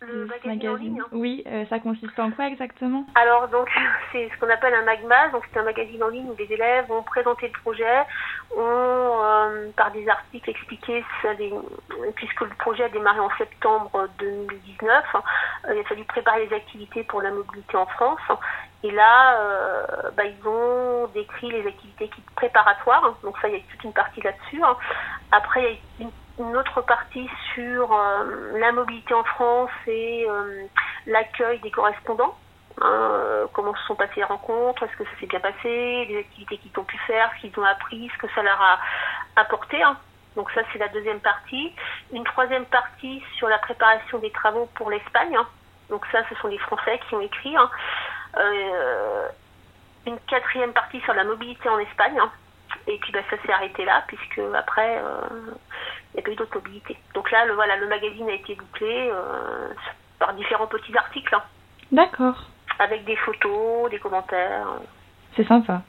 le 0.00 0.26
magazine, 0.26 0.68
En 0.68 0.74
ligne, 0.76 1.00
hein. 1.00 1.08
Oui, 1.12 1.42
euh, 1.46 1.64
ça 1.68 1.80
consiste 1.80 2.16
en 2.18 2.30
quoi 2.30 2.46
exactement? 2.46 3.04
Alors 3.16 3.48
donc 3.48 3.68
c'est 4.12 4.28
ce 4.28 4.38
qu'on 4.38 4.48
appelle 4.48 4.74
un 4.74 4.84
magma, 4.84 5.28
donc 5.30 5.44
c'est 5.52 5.58
un 5.58 5.64
magazine 5.64 6.02
en 6.02 6.08
ligne 6.08 6.28
où 6.30 6.36
les 6.38 6.52
élèves 6.52 6.86
vont 6.86 7.02
présenter 7.02 7.48
le 7.48 7.60
projet, 7.60 7.98
ont 8.56 8.60
euh, 8.60 9.70
par 9.76 9.90
des 9.90 10.08
articles 10.08 10.50
expliqué 10.50 11.04
puisque 12.14 12.40
le 12.42 12.54
projet 12.58 12.84
a 12.84 12.88
démarré 12.88 13.18
en 13.18 13.30
septembre 13.36 14.08
2019, 14.18 15.04
il 15.70 15.78
a 15.78 15.84
fallu 15.84 16.04
préparer 16.04 16.46
les 16.46 16.54
activités 16.54 17.02
pour 17.02 17.20
la 17.20 17.30
mobilité 17.30 17.76
en 17.76 17.86
France. 17.86 18.20
Et 18.84 18.92
là, 18.92 19.36
bah, 20.16 20.22
ils 20.24 20.48
ont 20.48 21.08
décrit 21.08 21.50
les 21.50 21.66
activités 21.66 22.08
préparatoires, 22.36 23.16
donc 23.24 23.36
ça 23.42 23.48
il 23.48 23.54
y 23.54 23.58
a 23.58 23.60
toute 23.72 23.84
une 23.84 23.92
partie 23.92 24.20
là-dessus. 24.20 24.62
Hein. 24.62 24.76
Après 25.32 25.78
il 25.98 26.04
y 26.04 26.04
a 26.04 26.06
une 26.06 26.12
une 26.38 26.56
autre 26.56 26.82
partie 26.82 27.28
sur 27.54 27.92
euh, 27.92 28.58
la 28.58 28.72
mobilité 28.72 29.14
en 29.14 29.24
France 29.24 29.70
et 29.86 30.26
euh, 30.28 30.66
l'accueil 31.06 31.58
des 31.60 31.70
correspondants. 31.70 32.36
Hein, 32.80 32.86
euh, 32.86 33.46
comment 33.52 33.74
se 33.74 33.84
sont 33.86 33.96
passées 33.96 34.12
les 34.18 34.24
rencontres, 34.24 34.84
est-ce 34.84 34.96
que 34.96 35.04
ça 35.04 35.10
s'est 35.18 35.26
bien 35.26 35.40
passé, 35.40 36.04
les 36.08 36.18
activités 36.18 36.58
qu'ils 36.58 36.78
ont 36.78 36.84
pu 36.84 36.96
faire, 36.98 37.30
ce 37.36 37.40
qu'ils 37.40 37.58
ont 37.58 37.64
appris, 37.64 38.08
ce 38.14 38.18
que 38.18 38.32
ça 38.34 38.42
leur 38.42 38.60
a 38.60 38.78
apporté. 39.36 39.82
Hein. 39.82 39.96
Donc 40.36 40.50
ça, 40.52 40.60
c'est 40.72 40.78
la 40.78 40.88
deuxième 40.88 41.20
partie. 41.20 41.72
Une 42.12 42.24
troisième 42.24 42.66
partie 42.66 43.22
sur 43.36 43.48
la 43.48 43.58
préparation 43.58 44.18
des 44.18 44.30
travaux 44.30 44.68
pour 44.74 44.90
l'Espagne. 44.90 45.36
Hein. 45.36 45.46
Donc 45.90 46.06
ça, 46.12 46.20
ce 46.28 46.36
sont 46.36 46.48
les 46.48 46.58
Français 46.58 47.00
qui 47.08 47.14
ont 47.16 47.20
écrit. 47.20 47.56
une 50.06 50.18
quatrième 50.20 50.72
partie 50.72 51.00
sur 51.00 51.14
la 51.14 51.24
mobilité 51.24 51.68
en 51.68 51.78
Espagne. 51.80 52.20
Et 52.86 52.98
puis 52.98 53.12
bah, 53.12 53.20
ça 53.30 53.36
s'est 53.42 53.52
arrêté 53.52 53.84
là, 53.84 54.04
puisque 54.06 54.40
après, 54.54 55.00
il 56.12 56.14
n'y 56.14 56.20
a 56.20 56.22
pas 56.22 56.30
eu 56.30 56.36
d'autres 56.36 56.56
mobilités. 56.56 56.96
Donc 57.14 57.30
là, 57.30 57.44
le, 57.46 57.54
voilà, 57.54 57.76
le 57.76 57.86
magazine 57.86 58.28
a 58.28 58.34
été 58.34 58.54
bouclé 58.54 59.10
euh, 59.12 59.68
par 60.18 60.34
différents 60.34 60.66
petits 60.66 60.96
articles. 60.96 61.34
Hein. 61.34 61.42
D'accord. 61.92 62.44
Avec 62.78 63.04
des 63.04 63.16
photos, 63.16 63.90
des 63.90 63.98
commentaires. 63.98 64.66
C'est 65.36 65.46
sympa. 65.46 65.82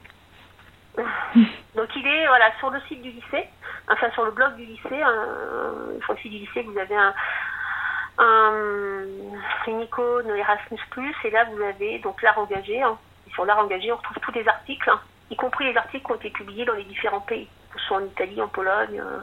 Donc 1.76 1.96
il 1.96 2.06
est 2.06 2.28
voilà 2.28 2.52
sur 2.60 2.70
le 2.72 2.80
site 2.82 3.02
du 3.02 3.12
lycée, 3.12 3.48
enfin 3.90 4.10
sur 4.12 4.26
le 4.26 4.32
blog 4.32 4.56
du 4.56 4.66
lycée, 4.66 5.02
sur 6.04 6.14
le 6.14 6.20
site 6.22 6.32
du 6.32 6.40
lycée 6.40 6.64
vous 6.64 6.78
avez 6.78 6.96
un, 6.96 7.14
une 9.68 9.82
icône 9.82 10.30
Erasmus+, 10.36 10.80
et 11.24 11.30
là 11.30 11.46
vous 11.46 11.62
avez 11.62 12.00
donc 12.00 12.22
l'art 12.22 12.40
engagé, 12.40 12.82
hein. 12.82 12.98
et 13.28 13.32
sur 13.32 13.46
l'art 13.46 13.60
engagé 13.60 13.92
on 13.92 13.98
retrouve 13.98 14.18
tous 14.22 14.32
les 14.34 14.48
articles, 14.48 14.90
hein, 14.90 15.00
y 15.30 15.36
compris 15.36 15.66
les 15.66 15.78
articles 15.78 16.06
qui 16.06 16.12
ont 16.12 16.16
été 16.16 16.30
publiés 16.30 16.66
dans 16.66 16.74
les 16.74 16.84
différents 16.84 17.22
pays, 17.22 17.48
que 17.72 17.80
ce 17.80 17.86
soit 17.88 17.98
en 17.98 18.06
Italie, 18.06 18.42
en 18.42 18.48
Pologne, 18.48 19.00
euh, 19.00 19.20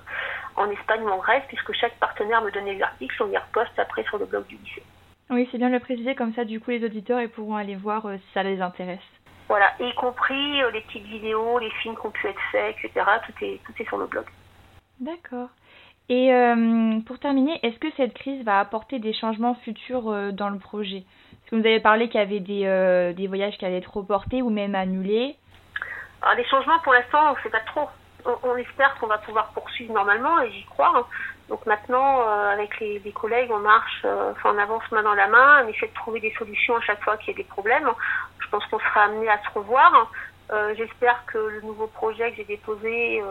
en 0.56 0.70
Espagne 0.70 1.02
ou 1.02 1.08
en 1.08 1.18
Grèce, 1.18 1.42
puisque 1.48 1.72
chaque 1.72 1.94
partenaire 1.98 2.42
me 2.42 2.50
donne 2.50 2.66
les 2.66 2.80
articles, 2.80 3.22
on 3.22 3.30
y 3.30 3.36
reposte 3.36 3.78
après 3.78 4.04
sur 4.04 4.18
le 4.18 4.26
blog 4.26 4.46
du 4.46 4.56
lycée. 4.56 4.82
Oui, 5.28 5.48
c'est 5.50 5.58
bien 5.58 5.68
de 5.68 5.74
le 5.74 5.80
préciser, 5.80 6.14
comme 6.14 6.34
ça, 6.34 6.44
du 6.44 6.60
coup, 6.60 6.70
les 6.70 6.84
auditeurs 6.84 7.20
ils 7.20 7.28
pourront 7.28 7.56
aller 7.56 7.74
voir 7.74 8.06
euh, 8.06 8.16
si 8.16 8.32
ça 8.32 8.42
les 8.42 8.60
intéresse. 8.60 9.00
Voilà, 9.48 9.72
y 9.80 9.92
compris 9.94 10.62
euh, 10.62 10.70
les 10.70 10.80
petites 10.82 11.06
vidéos, 11.06 11.58
les 11.58 11.70
films 11.82 11.96
qui 11.96 12.06
ont 12.06 12.10
pu 12.10 12.26
être 12.28 12.40
faits, 12.52 12.76
etc. 12.78 13.04
Tout 13.26 13.44
est, 13.44 13.60
tout 13.64 13.72
est 13.80 13.86
sur 13.86 13.98
le 13.98 14.06
blog. 14.06 14.24
D'accord. 15.00 15.48
Et 16.08 16.32
euh, 16.32 17.00
pour 17.00 17.18
terminer, 17.18 17.58
est-ce 17.64 17.78
que 17.78 17.90
cette 17.96 18.14
crise 18.14 18.44
va 18.44 18.60
apporter 18.60 19.00
des 19.00 19.12
changements 19.12 19.56
futurs 19.56 20.32
dans 20.32 20.48
le 20.48 20.58
projet? 20.58 21.04
Parce 21.30 21.50
que 21.50 21.56
vous 21.56 21.66
avez 21.66 21.80
parlé 21.80 22.08
qu'il 22.08 22.20
y 22.20 22.22
avait 22.22 22.38
des, 22.38 23.14
des 23.16 23.26
voyages 23.26 23.58
qui 23.58 23.64
allaient 23.64 23.78
être 23.78 23.96
reportés 23.96 24.40
ou 24.40 24.50
même 24.50 24.76
annulés. 24.76 25.34
Alors, 26.26 26.38
les 26.38 26.44
changements, 26.48 26.80
pour 26.80 26.92
l'instant, 26.92 27.30
on 27.30 27.36
ne 27.36 27.42
sait 27.42 27.50
pas 27.50 27.60
trop 27.60 27.88
on, 28.42 28.56
espère 28.56 28.96
qu'on 28.96 29.06
va 29.06 29.18
pouvoir 29.18 29.52
poursuivre 29.52 29.94
normalement 29.94 30.40
et 30.42 30.50
j'y 30.50 30.64
crois. 30.64 30.92
Hein. 30.96 31.04
Donc 31.48 31.64
maintenant, 31.64 32.22
euh, 32.22 32.52
avec 32.52 32.80
les, 32.80 33.12
collègues, 33.12 33.52
on 33.52 33.60
marche, 33.60 34.02
euh, 34.04 34.32
enfin 34.32 34.52
on 34.52 34.58
avance 34.58 34.82
main 34.90 35.04
dans 35.04 35.14
la 35.14 35.28
main, 35.28 35.64
on 35.64 35.68
essaie 35.68 35.86
de 35.86 35.94
trouver 35.94 36.18
des 36.18 36.34
solutions 36.36 36.76
à 36.76 36.80
chaque 36.80 37.00
fois 37.04 37.16
qu'il 37.18 37.28
y 37.28 37.34
a 37.34 37.36
des 37.36 37.48
problèmes. 37.48 37.88
Je 38.40 38.48
pense 38.48 38.66
qu'on 38.66 38.80
sera 38.80 39.04
amené 39.04 39.28
à 39.28 39.38
se 39.38 39.50
revoir. 39.54 40.10
Euh, 40.52 40.74
j'espère 40.76 41.24
que 41.26 41.38
le 41.38 41.60
nouveau 41.62 41.88
projet 41.88 42.30
que 42.30 42.36
j'ai 42.36 42.44
déposé, 42.44 43.22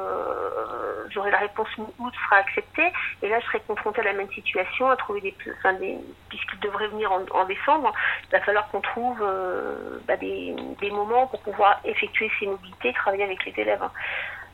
j'aurai 1.10 1.31
la 1.31 1.39
réponse 1.39 1.67
mi-août, 1.77 2.13
sera 2.25 2.38
accepté. 2.38 2.91
Et 3.22 3.29
là, 3.29 3.39
je 3.39 3.45
serai 3.45 3.62
confrontée 3.62 4.01
à 4.01 4.05
la 4.05 4.13
même 4.13 4.31
situation, 4.31 4.89
à 4.89 4.95
trouver 4.98 5.22
des, 5.22 5.36
enfin, 5.60 5.74
des 5.74 5.98
puisqu'il 6.29 6.60
devrait 6.60 6.88
venir 6.88 7.12
en, 7.12 7.45
décembre, 7.45 7.93
il 8.25 8.31
va 8.31 8.41
falloir 8.41 8.67
qu'on 8.69 8.81
trouve 8.81 9.24
bah, 10.07 10.17
des, 10.17 10.55
des, 10.81 10.91
moments 10.91 11.27
pour 11.27 11.41
pouvoir 11.41 11.79
effectuer 11.86 12.29
ces 12.39 12.48
mobilités, 12.48 12.91
travailler 12.93 13.24
avec 13.24 13.45
les 13.45 13.53
élèves. 13.62 13.88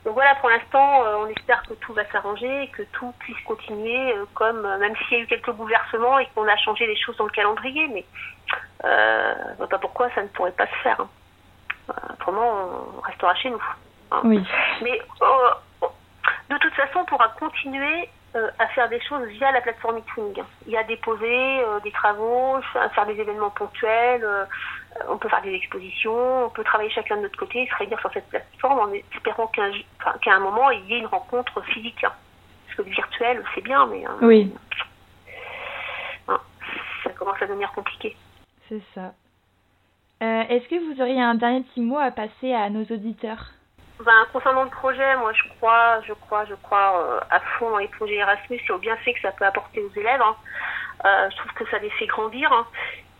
Donc 0.04 0.14
voilà, 0.14 0.34
pour 0.36 0.48
l'instant, 0.48 1.04
euh, 1.04 1.16
on 1.18 1.26
espère 1.28 1.62
que 1.62 1.74
tout 1.74 1.92
va 1.92 2.04
s'arranger 2.10 2.68
que 2.72 2.82
tout 2.92 3.12
puisse 3.20 3.38
continuer 3.44 4.12
euh, 4.14 4.24
comme, 4.34 4.64
euh, 4.64 4.78
même 4.78 4.94
s'il 4.96 5.18
y 5.18 5.20
a 5.20 5.24
eu 5.24 5.26
quelques 5.28 5.52
bouleversements 5.52 6.18
et 6.18 6.26
qu'on 6.34 6.48
a 6.48 6.56
changé 6.56 6.86
les 6.86 6.96
choses 6.96 7.16
dans 7.16 7.26
le 7.26 7.30
calendrier, 7.30 7.86
mais 7.88 8.04
euh, 8.84 9.66
pas 9.70 9.78
pourquoi 9.78 10.10
ça 10.14 10.22
ne 10.22 10.28
pourrait 10.28 10.52
pas 10.52 10.66
se 10.66 10.74
faire. 10.82 11.00
Hein. 11.00 11.08
Autrement, 12.12 12.96
on 12.96 13.00
restera 13.00 13.34
chez 13.36 13.50
nous. 13.50 13.62
Hein. 14.10 14.20
Oui. 14.24 14.42
Mais 14.82 15.00
de 16.50 16.58
toute 16.58 16.74
façon, 16.74 17.00
on 17.00 17.04
pourra 17.04 17.28
continuer 17.30 18.08
euh, 18.34 18.50
à 18.58 18.66
faire 18.68 18.88
des 18.88 19.00
choses 19.02 19.26
via 19.28 19.52
la 19.52 19.60
plateforme 19.60 19.98
eTwing. 19.98 20.42
Il 20.66 20.72
y 20.72 20.76
a 20.76 20.84
déposer 20.84 21.60
euh, 21.60 21.80
des 21.80 21.92
travaux, 21.92 22.60
faire 22.72 23.06
des 23.06 23.20
événements 23.20 23.50
ponctuels, 23.50 24.24
euh, 24.24 24.44
on 25.08 25.18
peut 25.18 25.28
faire 25.28 25.42
des 25.42 25.52
expositions, 25.52 26.46
on 26.46 26.48
peut 26.48 26.64
travailler 26.64 26.90
chacun 26.90 27.16
de 27.16 27.22
notre 27.22 27.38
côté, 27.38 27.66
se 27.66 27.74
réunir 27.76 28.00
sur 28.00 28.10
cette 28.12 28.28
plateforme 28.28 28.78
en 28.78 28.92
espérant 28.92 29.48
qu'à 29.48 29.64
un, 29.64 30.32
un, 30.32 30.40
moment 30.40 30.70
il 30.70 30.84
y 30.86 30.94
ait 30.94 30.98
une 31.00 31.06
rencontre 31.06 31.60
physique. 31.62 32.04
Hein. 32.04 32.12
Parce 32.66 32.78
que 32.78 32.82
le 32.82 32.90
virtuel, 32.90 33.44
c'est 33.54 33.60
bien, 33.60 33.86
mais 33.86 34.04
oui. 34.22 34.54
Hein, 36.28 36.40
ça 37.04 37.10
commence 37.10 37.40
à 37.42 37.46
devenir 37.46 37.70
compliqué. 37.72 38.16
C'est 38.68 38.82
ça. 38.94 39.12
Est-ce 40.22 40.68
que 40.68 40.76
vous 40.76 41.00
auriez 41.00 41.20
un 41.20 41.34
dernier 41.34 41.62
petit 41.62 41.80
mot 41.80 41.98
à 41.98 42.10
passer 42.10 42.52
à 42.54 42.70
nos 42.70 42.82
auditeurs? 42.82 43.50
Ben, 44.04 44.26
concernant 44.32 44.64
le 44.64 44.70
projet, 44.70 45.16
moi 45.16 45.32
je 45.32 45.42
crois, 45.56 46.00
je 46.06 46.12
crois, 46.12 46.44
je 46.44 46.54
crois 46.54 47.20
à 47.30 47.40
fond 47.58 47.70
dans 47.70 47.78
les 47.78 47.88
projets 47.88 48.16
Erasmus 48.16 48.60
et 48.68 48.72
au 48.72 48.78
bienfait 48.78 49.14
que 49.14 49.20
ça 49.20 49.32
peut 49.32 49.44
apporter 49.44 49.80
aux 49.80 50.00
élèves. 50.00 50.22
Hein. 50.22 50.36
je 51.30 51.36
trouve 51.36 51.52
que 51.52 51.70
ça 51.70 51.78
les 51.78 51.90
fait 51.90 52.06
grandir. 52.06 52.52
Hein. 52.52 52.66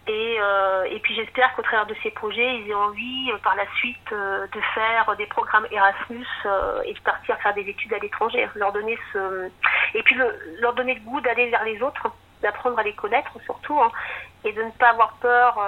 Et, 0.09 0.37
euh, 0.41 0.99
puis 1.03 1.15
j'espère 1.15 1.55
qu'au 1.55 1.63
travers 1.63 1.87
de 1.87 1.95
ces 2.03 2.11
projets, 2.11 2.59
ils 2.59 2.71
aient 2.71 2.75
envie 2.75 3.31
euh, 3.31 3.39
par 3.39 3.55
la 3.55 3.65
suite 3.77 3.97
euh, 4.13 4.47
de 4.49 4.61
faire 4.75 5.15
des 5.17 5.27
programmes 5.27 5.67
Erasmus 5.71 6.27
et 6.85 6.93
de 6.93 7.01
partir 7.01 7.37
faire 7.39 7.55
des 7.55 7.69
études 7.69 7.93
à 7.93 7.99
l'étranger. 7.99 8.49
Ce 8.55 9.51
et 9.95 10.03
puis 10.03 10.15
le, 10.15 10.27
leur 10.61 10.75
donner 10.75 10.95
le 10.95 11.01
goût 11.01 11.21
d'aller 11.21 11.51
vers 11.51 11.65
les 11.65 11.81
autres, 11.83 12.09
d'apprendre 12.43 12.79
à 12.79 12.83
les 12.83 12.95
connaître 12.95 13.33
surtout, 13.45 13.81
hein, 13.81 13.91
et 14.45 14.53
de 14.53 14.63
ne 14.63 14.71
pas 14.73 14.91
avoir 14.91 15.15
peur 15.15 15.59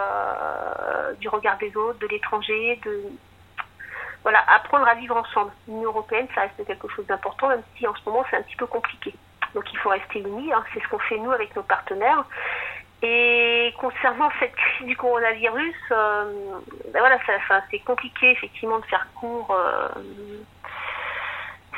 du 1.21 1.29
regard 1.29 1.57
des 1.59 1.75
autres, 1.77 1.99
de 2.01 2.07
l'étranger, 2.09 2.81
de 2.85 3.03
voilà 4.23 4.43
apprendre 4.49 4.89
à 4.89 4.95
vivre 4.95 5.17
ensemble. 5.17 5.53
L'Union 5.69 5.91
européenne, 5.91 6.27
ça 6.35 6.43
reste 6.43 6.67
quelque 6.67 6.89
chose 6.89 7.07
d'important, 7.07 7.49
même 7.49 7.63
si 7.77 7.87
en 7.87 7.95
ce 7.95 8.01
moment 8.07 8.25
c'est 8.31 8.37
un 8.37 8.43
petit 8.43 8.57
peu 8.57 8.67
compliqué. 8.67 9.15
Donc 9.55 9.73
il 9.73 9.79
faut 9.79 9.91
rester 9.91 10.21
unis. 10.21 10.53
Hein, 10.53 10.65
c'est 10.73 10.83
ce 10.83 10.89
qu'on 10.89 10.99
fait 10.99 11.19
nous 11.19 11.31
avec 11.31 11.55
nos 11.55 11.63
partenaires. 11.63 12.25
Et 13.03 13.75
concernant 13.79 14.31
cette 14.41 14.55
crise 14.55 14.87
du 14.87 14.97
coronavirus, 14.97 15.75
euh, 15.91 16.55
ben 16.93 17.01
voilà, 17.01 17.19
c'est 17.71 17.79
compliqué 17.81 18.31
effectivement 18.31 18.79
de 18.79 18.87
faire 18.87 19.07
court, 19.15 19.51
euh, 19.51 19.89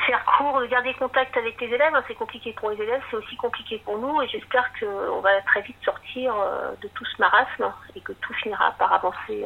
faire 0.06 0.24
court, 0.24 0.60
de 0.60 0.66
garder 0.66 0.94
contact 0.94 1.36
avec 1.36 1.60
les 1.60 1.66
élèves. 1.66 1.94
Hein, 1.94 2.02
c'est 2.08 2.14
compliqué 2.14 2.52
pour 2.52 2.70
les 2.70 2.80
élèves, 2.80 3.02
c'est 3.10 3.16
aussi 3.16 3.36
compliqué 3.36 3.80
pour 3.84 3.98
nous. 3.98 4.22
Et 4.22 4.28
j'espère 4.28 4.70
qu'on 4.78 5.20
va 5.20 5.40
très 5.42 5.62
vite 5.62 5.76
sortir 5.84 6.34
euh, 6.34 6.72
de 6.80 6.88
tout 6.88 7.04
ce 7.04 7.20
marasme 7.20 7.72
et 7.94 8.00
que 8.00 8.12
tout 8.12 8.32
finira 8.34 8.72
par 8.78 8.92
avancer, 8.92 9.44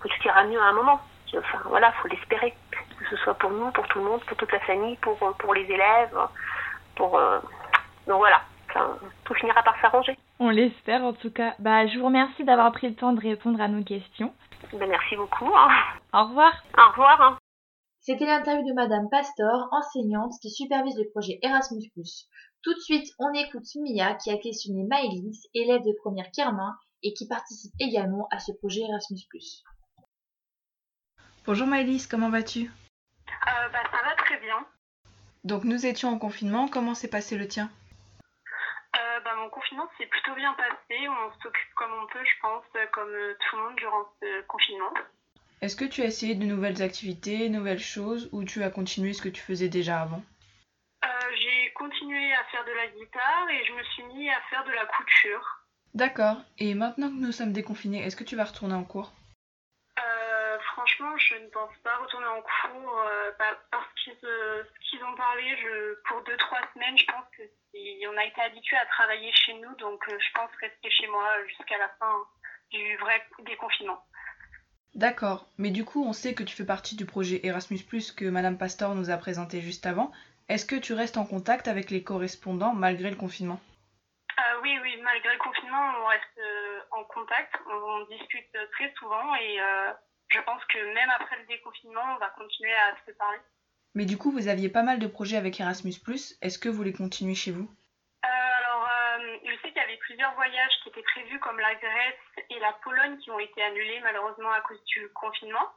que 0.00 0.08
tout 0.08 0.26
ira 0.26 0.44
mieux 0.44 0.60
à 0.60 0.66
un 0.66 0.72
moment. 0.72 1.00
Enfin 1.36 1.60
voilà, 1.66 1.92
faut 1.92 2.08
l'espérer, 2.08 2.54
que 2.70 3.08
ce 3.08 3.16
soit 3.18 3.34
pour 3.34 3.50
nous, 3.50 3.70
pour 3.70 3.86
tout 3.88 4.00
le 4.00 4.04
monde, 4.04 4.20
pour 4.24 4.36
toute 4.36 4.52
la 4.52 4.60
famille, 4.60 4.96
pour 4.96 5.16
pour 5.38 5.54
les 5.54 5.62
élèves, 5.62 6.18
pour 6.96 7.20
donc 8.06 8.18
voilà, 8.18 8.40
tout 9.24 9.34
finira 9.34 9.62
par 9.62 9.80
s'arranger. 9.80 10.16
On 10.38 10.50
l'espère 10.50 11.02
en 11.02 11.12
tout 11.12 11.30
cas. 11.30 11.54
Bah, 11.58 11.86
je 11.86 11.98
vous 11.98 12.06
remercie 12.06 12.44
d'avoir 12.44 12.72
pris 12.72 12.88
le 12.88 12.94
temps 12.94 13.12
de 13.12 13.20
répondre 13.20 13.60
à 13.60 13.68
nos 13.68 13.84
questions. 13.84 14.32
Ben, 14.72 14.88
merci 14.88 15.16
beaucoup. 15.16 15.50
Hein. 15.54 15.68
Au 16.12 16.24
revoir. 16.24 16.52
Au 16.76 16.90
revoir. 16.90 17.20
Hein. 17.20 17.36
C'était 18.00 18.26
l'interview 18.26 18.66
de 18.66 18.72
Madame 18.72 19.08
Pastor, 19.10 19.68
enseignante 19.72 20.32
qui 20.40 20.50
supervise 20.50 20.96
le 20.96 21.08
projet 21.10 21.38
Erasmus+. 21.42 21.92
Tout 22.62 22.74
de 22.74 22.80
suite, 22.80 23.08
on 23.18 23.32
écoute 23.32 23.66
Mia 23.76 24.14
qui 24.14 24.30
a 24.30 24.38
questionné 24.38 24.84
Maëlys, 24.84 25.48
élève 25.54 25.82
de 25.82 25.94
première 26.02 26.30
Kermin 26.30 26.76
et 27.02 27.12
qui 27.12 27.28
participe 27.28 27.72
également 27.78 28.26
à 28.30 28.38
ce 28.38 28.52
projet 28.52 28.80
Erasmus+. 28.82 29.28
Bonjour 31.46 31.66
Maëlys, 31.66 32.06
comment 32.06 32.30
vas-tu? 32.30 32.62
Euh, 32.64 33.68
bah, 33.72 33.82
Ça 33.90 34.02
va 34.02 34.14
très 34.16 34.38
bien. 34.40 34.66
Donc 35.44 35.64
nous 35.64 35.86
étions 35.86 36.08
en 36.08 36.18
confinement, 36.18 36.68
comment 36.68 36.94
s'est 36.94 37.08
passé 37.08 37.36
le 37.36 37.48
tien? 37.48 37.70
Bah, 39.24 39.36
mon 39.36 39.50
confinement 39.50 39.86
s'est 39.98 40.06
plutôt 40.06 40.34
bien 40.34 40.52
passé. 40.54 40.96
On 41.08 41.30
s'occupe 41.42 41.74
comme 41.76 41.92
on 41.92 42.06
peut, 42.06 42.24
je 42.24 42.40
pense, 42.40 42.64
comme 42.92 43.10
euh, 43.10 43.36
tout 43.38 43.56
le 43.56 43.62
monde 43.62 43.76
durant 43.76 44.04
ce 44.20 44.42
confinement. 44.46 44.92
Est-ce 45.62 45.76
que 45.76 45.84
tu 45.84 46.02
as 46.02 46.06
essayé 46.06 46.34
de 46.34 46.44
nouvelles 46.44 46.82
activités, 46.82 47.48
nouvelles 47.48 47.80
choses, 47.80 48.28
ou 48.32 48.44
tu 48.44 48.62
as 48.62 48.70
continué 48.70 49.12
ce 49.12 49.22
que 49.22 49.28
tu 49.28 49.42
faisais 49.42 49.68
déjà 49.68 50.00
avant? 50.00 50.22
Euh, 51.04 51.08
J'ai 51.36 51.72
continué 51.74 52.32
à 52.32 52.44
faire 52.44 52.64
de 52.64 52.72
la 52.72 52.86
guitare 52.88 53.48
et 53.50 53.64
je 53.66 53.72
me 53.72 53.82
suis 53.84 54.04
mis 54.04 54.30
à 54.30 54.40
faire 54.48 54.64
de 54.64 54.72
la 54.72 54.86
couture. 54.86 55.66
D'accord. 55.94 56.36
Et 56.58 56.74
maintenant 56.74 57.08
que 57.08 57.20
nous 57.20 57.32
sommes 57.32 57.52
déconfinés, 57.52 58.02
est-ce 58.04 58.16
que 58.16 58.24
tu 58.24 58.36
vas 58.36 58.44
retourner 58.44 58.74
en 58.74 58.84
cours? 58.84 59.12
Euh, 59.98 60.58
Franchement, 60.72 61.16
je 61.18 61.34
ne 61.34 61.48
pense 61.48 61.76
pas 61.84 61.96
retourner 61.96 62.26
en 62.26 62.40
cours 62.42 63.04
parce 63.70 63.92
qu'ils 63.94 65.04
ont 65.04 65.14
parlé 65.14 65.56
je, 65.62 65.94
pour 66.08 66.22
2-3 66.22 66.72
semaines. 66.74 66.96
Je 66.96 67.04
pense 67.06 67.24
que 67.36 67.42
on 68.10 68.16
a 68.16 68.24
été 68.24 68.40
habitué 68.40 68.76
à 68.76 68.86
travailler 68.86 69.32
chez 69.32 69.54
nous, 69.54 69.74
donc 69.76 70.02
euh, 70.08 70.18
je 70.18 70.32
pense 70.34 70.50
rester 70.60 70.90
chez 70.90 71.06
moi 71.06 71.26
jusqu'à 71.46 71.78
la 71.78 71.88
fin 72.00 72.12
du 72.70 72.96
vrai 72.96 73.24
déconfinement. 73.44 74.02
D'accord, 74.94 75.46
mais 75.58 75.70
du 75.70 75.84
coup, 75.84 76.04
on 76.04 76.12
sait 76.12 76.34
que 76.34 76.42
tu 76.42 76.56
fais 76.56 76.66
partie 76.66 76.96
du 76.96 77.06
projet 77.06 77.40
Erasmus, 77.46 77.78
que 78.16 78.24
Madame 78.24 78.58
Pastor 78.58 78.94
nous 78.94 79.10
a 79.10 79.16
présenté 79.16 79.60
juste 79.60 79.86
avant. 79.86 80.10
Est-ce 80.48 80.66
que 80.66 80.76
tu 80.76 80.94
restes 80.94 81.16
en 81.16 81.24
contact 81.24 81.68
avec 81.68 81.90
les 81.90 82.02
correspondants 82.02 82.74
malgré 82.74 83.08
le 83.10 83.16
confinement? 83.16 83.60
Euh, 84.38 84.60
Oui, 84.62 84.78
oui, 84.82 85.00
malgré 85.02 85.32
le 85.32 85.38
confinement, 85.38 85.92
on 86.02 86.06
reste 86.06 86.38
euh, 86.38 86.80
en 86.90 87.04
contact, 87.04 87.54
on, 87.66 88.04
discute 88.06 88.50
très 88.72 88.92
souvent 88.98 89.34
et 89.36 89.58
je 90.30 90.40
pense 90.40 90.64
que 90.66 90.78
même 90.94 91.10
après 91.10 91.38
le 91.38 91.46
déconfinement, 91.46 92.14
on 92.14 92.18
va 92.18 92.30
continuer 92.30 92.72
à 92.72 92.94
se 93.06 93.12
parler. 93.12 93.38
Mais 93.94 94.04
du 94.04 94.16
coup, 94.16 94.30
vous 94.30 94.48
aviez 94.48 94.68
pas 94.68 94.82
mal 94.82 94.98
de 94.98 95.06
projets 95.06 95.36
avec 95.36 95.58
Erasmus. 95.58 95.94
Est-ce 96.42 96.58
que 96.58 96.68
vous 96.68 96.82
les 96.82 96.92
continuez 96.92 97.34
chez 97.34 97.50
vous 97.50 97.68
euh, 98.24 98.28
Alors, 98.28 98.86
euh, 98.86 99.36
je 99.44 99.52
sais 99.60 99.68
qu'il 99.68 99.76
y 99.76 99.84
avait 99.84 99.96
plusieurs 99.96 100.34
prévus, 101.02 101.38
comme 101.40 101.58
la 101.58 101.74
Grèce 101.74 102.44
et 102.50 102.58
la 102.58 102.72
Pologne, 102.84 103.18
qui 103.18 103.30
ont 103.30 103.38
été 103.38 103.62
annulés 103.62 104.00
malheureusement 104.00 104.52
à 104.52 104.60
cause 104.60 104.82
du 104.84 105.08
confinement. 105.10 105.72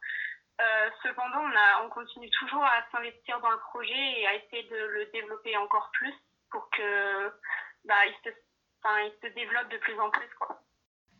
Euh, 0.61 0.89
cependant, 1.01 1.41
on, 1.41 1.55
a, 1.55 1.85
on 1.85 1.89
continue 1.89 2.29
toujours 2.29 2.63
à 2.63 2.85
s'investir 2.91 3.39
dans 3.39 3.51
le 3.51 3.59
projet 3.59 4.19
et 4.19 4.27
à 4.27 4.35
essayer 4.35 4.63
de 4.63 4.77
le 4.77 5.05
développer 5.07 5.57
encore 5.57 5.89
plus 5.93 6.13
pour 6.51 6.69
que 6.69 7.31
bah, 7.85 8.05
il, 8.05 8.13
se, 8.23 8.29
il 8.29 9.13
se 9.21 9.33
développe 9.33 9.69
de 9.69 9.77
plus 9.77 9.99
en 9.99 10.09
plus. 10.11 10.29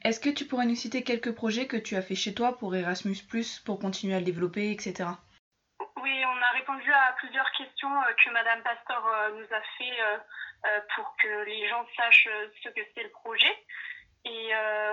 Est-ce 0.04 0.20
que 0.20 0.30
tu 0.30 0.46
pourrais 0.46 0.66
nous 0.66 0.76
citer 0.76 1.04
quelques 1.04 1.34
projets 1.34 1.66
que 1.66 1.78
tu 1.78 1.96
as 1.96 2.02
fait 2.02 2.16
chez 2.16 2.36
toi 2.36 2.58
pour 2.58 2.76
Erasmus, 2.76 3.18
pour 3.66 3.80
continuer 3.80 4.16
à 4.16 4.20
le 4.20 4.26
développer, 4.26 4.72
etc. 4.72 5.10
Oui, 5.80 6.24
on 6.26 6.42
a 6.42 6.52
répondu 6.54 6.92
à 6.92 7.14
plusieurs 7.14 7.50
questions 7.54 8.02
euh, 8.02 8.14
que 8.24 8.30
Madame 8.32 8.62
Pastor 8.64 9.08
euh, 9.08 9.30
nous 9.32 9.56
a 9.56 9.62
fait 9.78 10.02
euh, 10.02 10.80
pour 10.96 11.16
que 11.22 11.46
les 11.46 11.70
gens 11.70 11.86
sachent 11.96 12.28
ce 12.64 12.70
que 12.70 12.82
c'est 12.94 13.04
le 13.04 13.10
projet. 13.10 13.56
Et 14.26 14.52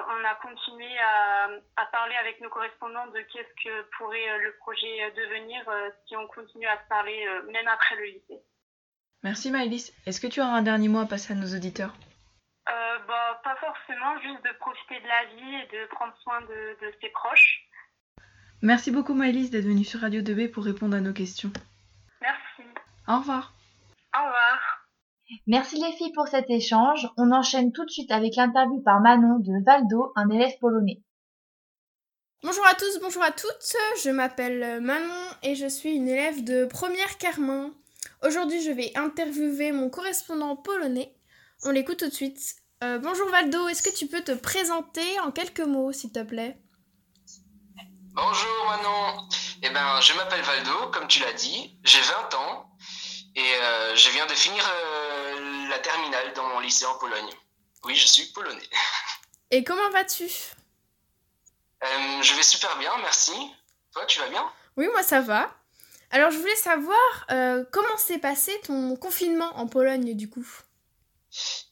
on 0.09 0.25
a 0.25 0.35
continué 0.43 0.99
à, 0.99 1.87
parler 1.93 2.17
avec 2.17 2.41
nos 2.41 2.49
correspondants 2.49 3.07
de 3.09 3.21
qu'est-ce 3.33 3.63
que 3.63 3.83
pourrait 3.97 4.39
le 4.39 4.53
projet 4.59 5.11
devenir 5.17 5.65
si 6.07 6.17
on 6.17 6.27
continue 6.27 6.67
à 6.67 6.77
se 6.83 6.89
parler 6.89 7.27
même 7.53 7.69
après 7.69 7.97
le 7.97 8.05
lycée. 8.05 8.43
Merci 9.23 9.51
Maëlys. 9.51 9.93
Est-ce 10.07 10.21
que 10.21 10.27
tu 10.27 10.41
as 10.41 10.47
un 10.47 10.63
dernier 10.63 10.89
mot 10.89 11.01
à 11.01 11.07
passer 11.07 11.33
à 11.33 11.37
nos 11.37 11.55
auditeurs? 11.55 11.95
Bah, 12.67 13.41
Pas 13.45 13.57
forcément, 13.57 14.19
juste 14.21 14.45
de 14.45 14.53
profiter 14.59 15.01
de 15.01 15.07
la 15.07 15.25
vie 15.27 15.55
et 15.55 15.77
de 15.77 15.87
prendre 15.87 16.15
soin 16.23 16.41
de 16.43 16.77
ses 17.01 17.09
proches. 17.11 17.71
Merci 18.63 18.91
beaucoup 18.91 19.15
Maëlys 19.15 19.51
d'être 19.51 19.65
venue 19.65 19.85
sur 19.85 20.01
Radio 20.01 20.21
2B 20.21 20.51
pour 20.51 20.65
répondre 20.65 20.95
à 20.95 21.01
nos 21.01 21.15
questions. 21.15 21.51
Merci. 22.21 22.63
Au 23.09 23.19
revoir. 23.19 23.55
Au 24.15 24.23
revoir. 24.23 24.80
Merci 25.47 25.81
les 25.81 25.93
filles 25.93 26.13
pour 26.13 26.29
cet 26.29 26.51
échange. 26.51 27.09
On 27.17 27.31
enchaîne 27.33 27.73
tout 27.73 27.85
de 27.85 27.91
suite 27.91 28.11
avec 28.11 28.37
l'interview 28.37 28.81
par 28.83 29.01
Manon 29.01 29.39
de 29.39 29.65
Valdo, 29.65 30.13
un 30.17 30.29
élève 30.29 30.59
polonais. 30.61 31.03
Bonjour 32.43 32.67
à 32.67 32.75
tous, 32.75 32.99
bonjour 33.01 33.23
à 33.23 33.31
toutes. 33.31 33.77
Je 34.03 34.11
m'appelle 34.11 34.81
Manon 34.81 35.29
et 35.43 35.55
je 35.55 35.67
suis 35.67 35.95
une 35.95 36.09
élève 36.09 36.43
de 36.43 36.65
première 36.65 37.19
Carmin. 37.19 37.71
Aujourd'hui, 38.25 38.63
je 38.63 38.71
vais 38.71 38.93
interviewer 38.97 39.73
mon 39.73 39.89
correspondant 39.91 40.57
polonais. 40.57 41.15
On 41.65 41.71
l'écoute 41.71 41.99
tout 41.99 42.09
de 42.09 42.15
suite. 42.15 42.57
Euh, 42.83 42.99
bonjour 42.99 43.29
Valdo, 43.29 43.69
est-ce 43.69 43.83
que 43.83 43.95
tu 43.95 44.07
peux 44.07 44.23
te 44.23 44.33
présenter 44.33 45.21
en 45.21 45.31
quelques 45.31 45.61
mots, 45.61 45.93
s'il 45.93 46.13
te 46.13 46.23
plaît? 46.23 46.59
Bonjour 48.15 48.67
Manon. 48.69 49.29
Eh 49.63 49.71
ben, 49.71 50.01
je 50.01 50.15
m'appelle 50.15 50.43
Valdo, 50.43 50.91
comme 50.93 51.07
tu 51.07 51.21
l'as 51.21 51.35
dit. 51.35 51.79
J'ai 51.85 52.01
20 52.01 52.35
ans 52.37 52.70
et 53.35 53.55
euh, 53.55 53.97
je 53.97 54.11
viens 54.11 54.27
de 54.27 54.35
finir 54.35 54.65
euh, 54.69 55.69
la 55.69 55.79
terminale 55.79 56.33
dans 56.35 56.47
mon 56.49 56.61
lycée 56.61 56.87
en 56.87 56.99
Pologne. 56.99 57.31
Oui, 57.85 57.95
je 57.95 58.07
suis 58.07 58.27
polonais. 58.33 58.69
Et 59.51 59.65
comment 59.65 59.89
vas-tu? 59.91 60.25
Euh, 61.83 62.23
Je 62.23 62.35
vais 62.35 62.43
super 62.43 62.77
bien, 62.77 62.97
merci. 62.99 63.33
Toi, 63.93 64.05
tu 64.07 64.21
vas 64.21 64.29
bien? 64.29 64.53
Oui, 64.77 64.89
moi 64.93 65.03
ça 65.03 65.21
va. 65.21 65.51
Alors, 66.11 66.31
je 66.31 66.39
voulais 66.39 66.57
savoir 66.57 67.27
comment 67.73 67.97
s'est 67.97 68.19
passé 68.19 68.61
ton 68.67 68.97
confinement 68.97 69.57
en 69.57 69.67
Pologne 69.67 70.15
du 70.15 70.29
coup? 70.29 70.47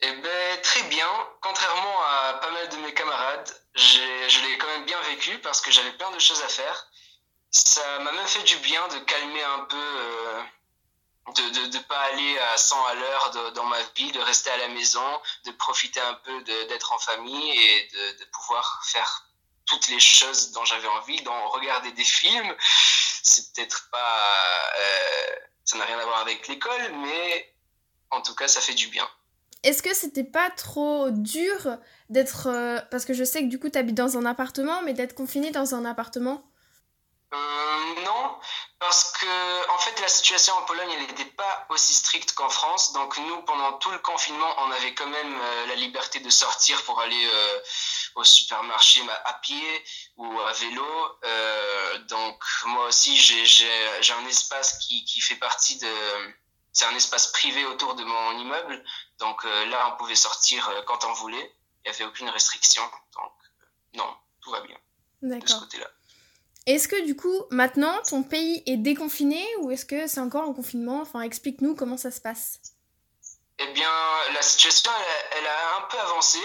Eh 0.00 0.12
ben, 0.12 0.61
très 0.62 0.83
bien. 0.85 1.09
Contrairement 1.41 2.03
à 2.05 2.35
pas 2.35 2.50
mal 2.53 2.69
de 2.69 2.77
mes 2.77 2.95
camarades, 2.95 3.50
je 3.75 4.47
l'ai 4.47 4.59
quand 4.59 4.69
même 4.69 4.85
bien 4.85 5.00
vécu 5.03 5.38
parce 5.38 5.61
que 5.61 5.71
j'avais 5.71 5.93
plein 5.93 6.11
de 6.12 6.19
choses 6.21 6.43
à 6.43 6.49
faire. 6.49 6.87
Ça 7.50 7.99
m'a 8.00 8.12
même 8.12 8.27
fait 8.27 8.43
du 8.45 8.57
bien 8.59 8.87
de 8.88 8.99
calmer 9.00 9.43
un 9.43 9.61
peu, 9.61 9.77
euh, 9.77 10.43
de 11.35 11.76
ne 11.76 11.82
pas 11.85 12.00
aller 12.12 12.38
à 12.38 12.56
100 12.56 12.87
à 12.87 12.94
l'heure 12.94 13.52
dans 13.54 13.64
ma 13.64 13.82
vie, 13.97 14.12
de 14.12 14.20
rester 14.20 14.50
à 14.50 14.56
la 14.56 14.68
maison, 14.68 15.20
de 15.44 15.50
profiter 15.52 16.00
un 16.00 16.14
peu 16.14 16.42
d'être 16.44 16.92
en 16.92 16.99
famille 16.99 17.50
et 17.50 17.88
de, 17.92 18.25
pouvoir 18.32 18.82
faire 18.85 19.26
toutes 19.66 19.88
les 19.88 20.00
choses 20.00 20.52
dont 20.52 20.64
j'avais 20.64 20.88
envie, 20.88 21.20
d'en 21.23 21.49
regarder 21.49 21.92
des 21.92 22.04
films. 22.04 22.54
C'est 23.23 23.52
peut-être 23.52 23.88
pas. 23.90 24.73
Euh, 24.78 25.37
ça 25.64 25.76
n'a 25.76 25.85
rien 25.85 25.99
à 25.99 26.04
voir 26.04 26.20
avec 26.20 26.49
l'école, 26.49 26.92
mais 27.02 27.54
en 28.11 28.23
tout 28.23 28.35
cas, 28.35 28.49
ça 28.49 28.61
fait 28.61 28.75
du 28.75 28.88
bien. 28.88 29.06
est-ce 29.62 29.82
que 29.82 29.94
c'était 29.94 30.25
pas 30.25 30.50
trop 30.50 31.11
dur 31.11 31.78
d'être. 32.08 32.47
euh, 32.47 32.80
parce 32.90 33.04
que 33.04 33.12
je 33.12 33.25
sais 33.25 33.42
que 33.42 33.49
du 33.49 33.58
coup, 33.58 33.68
tu 33.68 33.78
habites 33.78 33.97
dans 33.97 34.16
un 34.16 34.25
appartement, 34.25 34.82
mais 34.82 34.94
d'être 34.94 35.14
confiné 35.14 35.50
dans 35.50 35.75
un 35.75 35.85
appartement? 35.85 36.42
Euh, 37.35 38.00
non, 38.04 38.38
parce 38.78 39.12
que 39.12 39.70
en 39.70 39.78
fait 39.78 40.00
la 40.00 40.08
situation 40.08 40.54
en 40.54 40.62
Pologne 40.62 40.90
elle 40.92 41.06
n'était 41.06 41.26
pas 41.26 41.66
aussi 41.68 41.92
stricte 41.92 42.32
qu'en 42.32 42.49
France. 42.49 42.92
Donc 42.92 43.18
nous 43.18 43.42
pendant 43.42 43.75
tout 43.75 43.90
le 43.90 43.99
confinement 43.99 44.54
on 44.58 44.70
avait 44.70 44.94
quand 44.94 45.08
même 45.08 45.38
euh, 45.38 45.66
la 45.66 45.75
liberté 45.75 46.20
de 46.20 46.30
sortir 46.30 46.82
pour 46.85 47.00
aller 47.00 47.28
euh, 47.30 47.61
au 48.14 48.25
supermarché 48.25 49.02
bah, 49.02 49.20
à 49.26 49.35
pied 49.35 49.85
ou 50.16 50.40
à 50.40 50.52
vélo. 50.52 51.18
Euh, 51.25 51.99
donc 52.04 52.42
moi 52.64 52.87
aussi 52.87 53.16
j'ai 53.18 54.12
un 54.12 54.26
espace 54.26 54.78
qui 54.78 55.04
qui 55.04 55.20
fait 55.20 55.37
partie 55.37 55.76
de 55.78 55.92
c'est 56.73 56.87
un 56.87 56.94
espace 56.94 57.26
privé 57.32 57.66
autour 57.66 57.94
de 57.94 58.04
mon 58.04 58.38
immeuble. 58.38 58.82
Donc 59.18 59.44
euh, 59.44 59.66
là 59.66 59.92
on 59.92 59.97
pouvait 59.99 60.14
sortir 60.14 60.66
euh, 60.68 60.82
quand 60.87 61.04
on 61.04 61.12
voulait. 61.12 61.54
Il 61.85 61.90
n'y 61.90 61.94
avait 61.94 62.04
aucune 62.04 62.30
restriction. 62.30 62.82
Donc 63.14 63.32
non 63.94 64.16
tout 64.40 64.50
va 64.50 64.61
bien 64.62 64.78
de 65.20 65.47
ce 65.47 65.56
côté-là. 65.56 65.90
Est-ce 66.69 66.87
que 66.87 67.01
du 67.07 67.17
coup, 67.17 67.45
maintenant, 67.51 68.03
ton 68.03 68.23
pays 68.23 68.63
est 68.67 68.77
déconfiné 68.77 69.43
ou 69.61 69.71
est-ce 69.71 69.87
que 69.87 70.07
c'est 70.07 70.21
encore 70.21 70.47
en 70.47 70.53
confinement? 70.53 71.01
Enfin, 71.01 71.23
explique-nous 71.23 71.75
comment 71.75 71.97
ça 71.97 72.11
se 72.11 72.21
passe. 72.21 72.61
Eh 73.59 73.73
bien, 73.73 73.91
la 74.35 74.43
situation, 74.43 74.91
elle, 75.33 75.47
a 75.47 75.79
un 75.79 75.89
peu 75.89 75.99
avancé, 75.99 76.39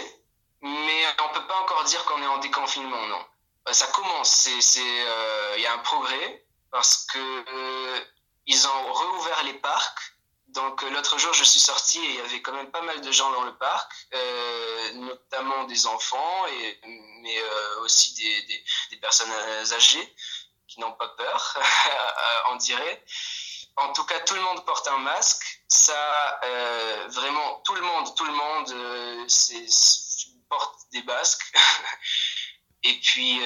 mais 0.62 1.04
on 1.22 1.34
peut 1.34 1.46
pas 1.46 1.60
encore 1.64 1.84
dire 1.84 2.06
qu'on 2.06 2.24
est 2.24 2.28
en 2.28 2.38
déconfinement, 2.38 3.06
non. 3.08 3.20
Euh, 3.68 3.74
Ça 3.74 3.88
commence, 3.88 4.48
euh, 4.48 5.54
il 5.58 5.62
y 5.62 5.66
a 5.66 5.74
un 5.74 5.80
progrès 5.80 6.46
parce 6.72 7.06
que 7.08 7.20
euh, 7.20 8.00
ont 8.48 8.94
réouvert 8.94 9.44
les 9.44 9.56
parcs. 9.56 10.13
Donc 10.54 10.84
euh, 10.84 10.90
l'autre 10.92 11.18
jour, 11.18 11.34
je 11.34 11.44
suis 11.44 11.60
sorti 11.60 12.00
et 12.00 12.10
il 12.10 12.16
y 12.16 12.20
avait 12.20 12.42
quand 12.42 12.54
même 12.54 12.70
pas 12.70 12.82
mal 12.82 13.02
de 13.02 13.12
gens 13.12 13.32
dans 13.32 13.44
le 13.44 13.56
parc, 13.56 13.92
euh, 14.14 14.94
notamment 14.94 15.64
des 15.64 15.88
enfants, 15.88 16.46
et, 16.48 16.80
mais 17.22 17.38
euh, 17.40 17.82
aussi 17.82 18.14
des, 18.14 18.98
personnes 18.98 19.32
âgées 19.74 20.16
qui 20.68 20.80
n'ont 20.80 20.94
pas 20.94 21.10
peur, 21.10 21.58
on 22.52 22.56
dirait. 22.56 23.04
En 23.76 23.92
tout 23.92 24.04
cas, 24.06 24.20
tout 24.22 24.36
le 24.36 24.42
monde 24.42 24.64
porte 24.66 24.88
un 24.88 25.00
masque. 25.00 25.62
Ça, 25.68 26.40
vraiment, 27.10 27.62
tout 27.66 27.74
le 27.74 27.82
monde, 27.82 28.16
tout 28.16 28.24
le 28.24 28.32
monde 28.32 29.28
porte 30.48 30.80
des 30.92 31.04
masques. 31.04 31.52
Et 32.84 32.94
puis, 33.00 33.42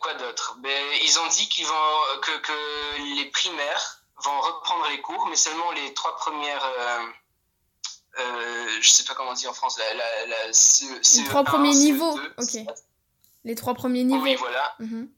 quoi 0.00 0.14
d'autre? 0.14 0.54
Ben, 0.58 0.84
Ils 1.02 1.18
ont 1.18 1.26
dit 1.26 1.48
qu'ils 1.48 1.66
vont, 1.66 2.20
que 2.22 3.16
les 3.16 3.26
primaires 3.26 4.03
vont 4.22 4.40
reprendre 4.40 4.88
les 4.90 5.00
cours, 5.00 5.26
mais 5.28 5.36
seulement 5.36 5.70
les 5.72 5.92
trois 5.94 6.16
premières. 6.16 6.64
Euh, 6.64 7.06
euh, 8.20 8.68
je 8.80 8.88
sais 8.90 9.04
pas 9.04 9.14
comment 9.14 9.30
on 9.30 9.34
dit 9.34 9.48
en 9.48 9.54
France, 9.54 9.78
la, 9.78 9.94
la, 9.94 10.26
la 10.26 10.52
CE, 10.52 10.84
Les 10.84 11.00
CE1, 11.00 11.24
trois 11.28 11.42
premiers 11.44 11.74
niveaux, 11.74 12.16
CE2. 12.38 12.62
ok. 12.66 12.74
Les 13.44 13.54
trois 13.54 13.74
premiers 13.74 14.04
niveaux. 14.04 14.22
Oui, 14.22 14.36
voilà. 14.36 14.74
Mhm. 14.78 15.08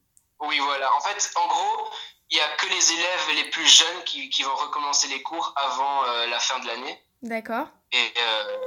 Oui, 0.40 0.58
voilà. 0.60 0.94
En 0.96 1.00
fait, 1.00 1.30
en 1.36 1.46
gros, 1.46 1.88
il 2.30 2.38
y 2.38 2.40
a 2.40 2.48
que 2.56 2.66
les 2.66 2.92
élèves 2.92 3.44
les 3.44 3.50
plus 3.50 3.66
jeunes 3.66 4.04
qui, 4.04 4.28
qui 4.30 4.42
vont 4.42 4.54
recommencer 4.56 5.08
les 5.08 5.22
cours 5.22 5.52
avant 5.56 6.04
euh, 6.04 6.26
la 6.26 6.38
fin 6.40 6.58
de 6.58 6.66
l'année. 6.66 7.02
D'accord. 7.22 7.68
Et, 7.92 8.12
euh, 8.18 8.58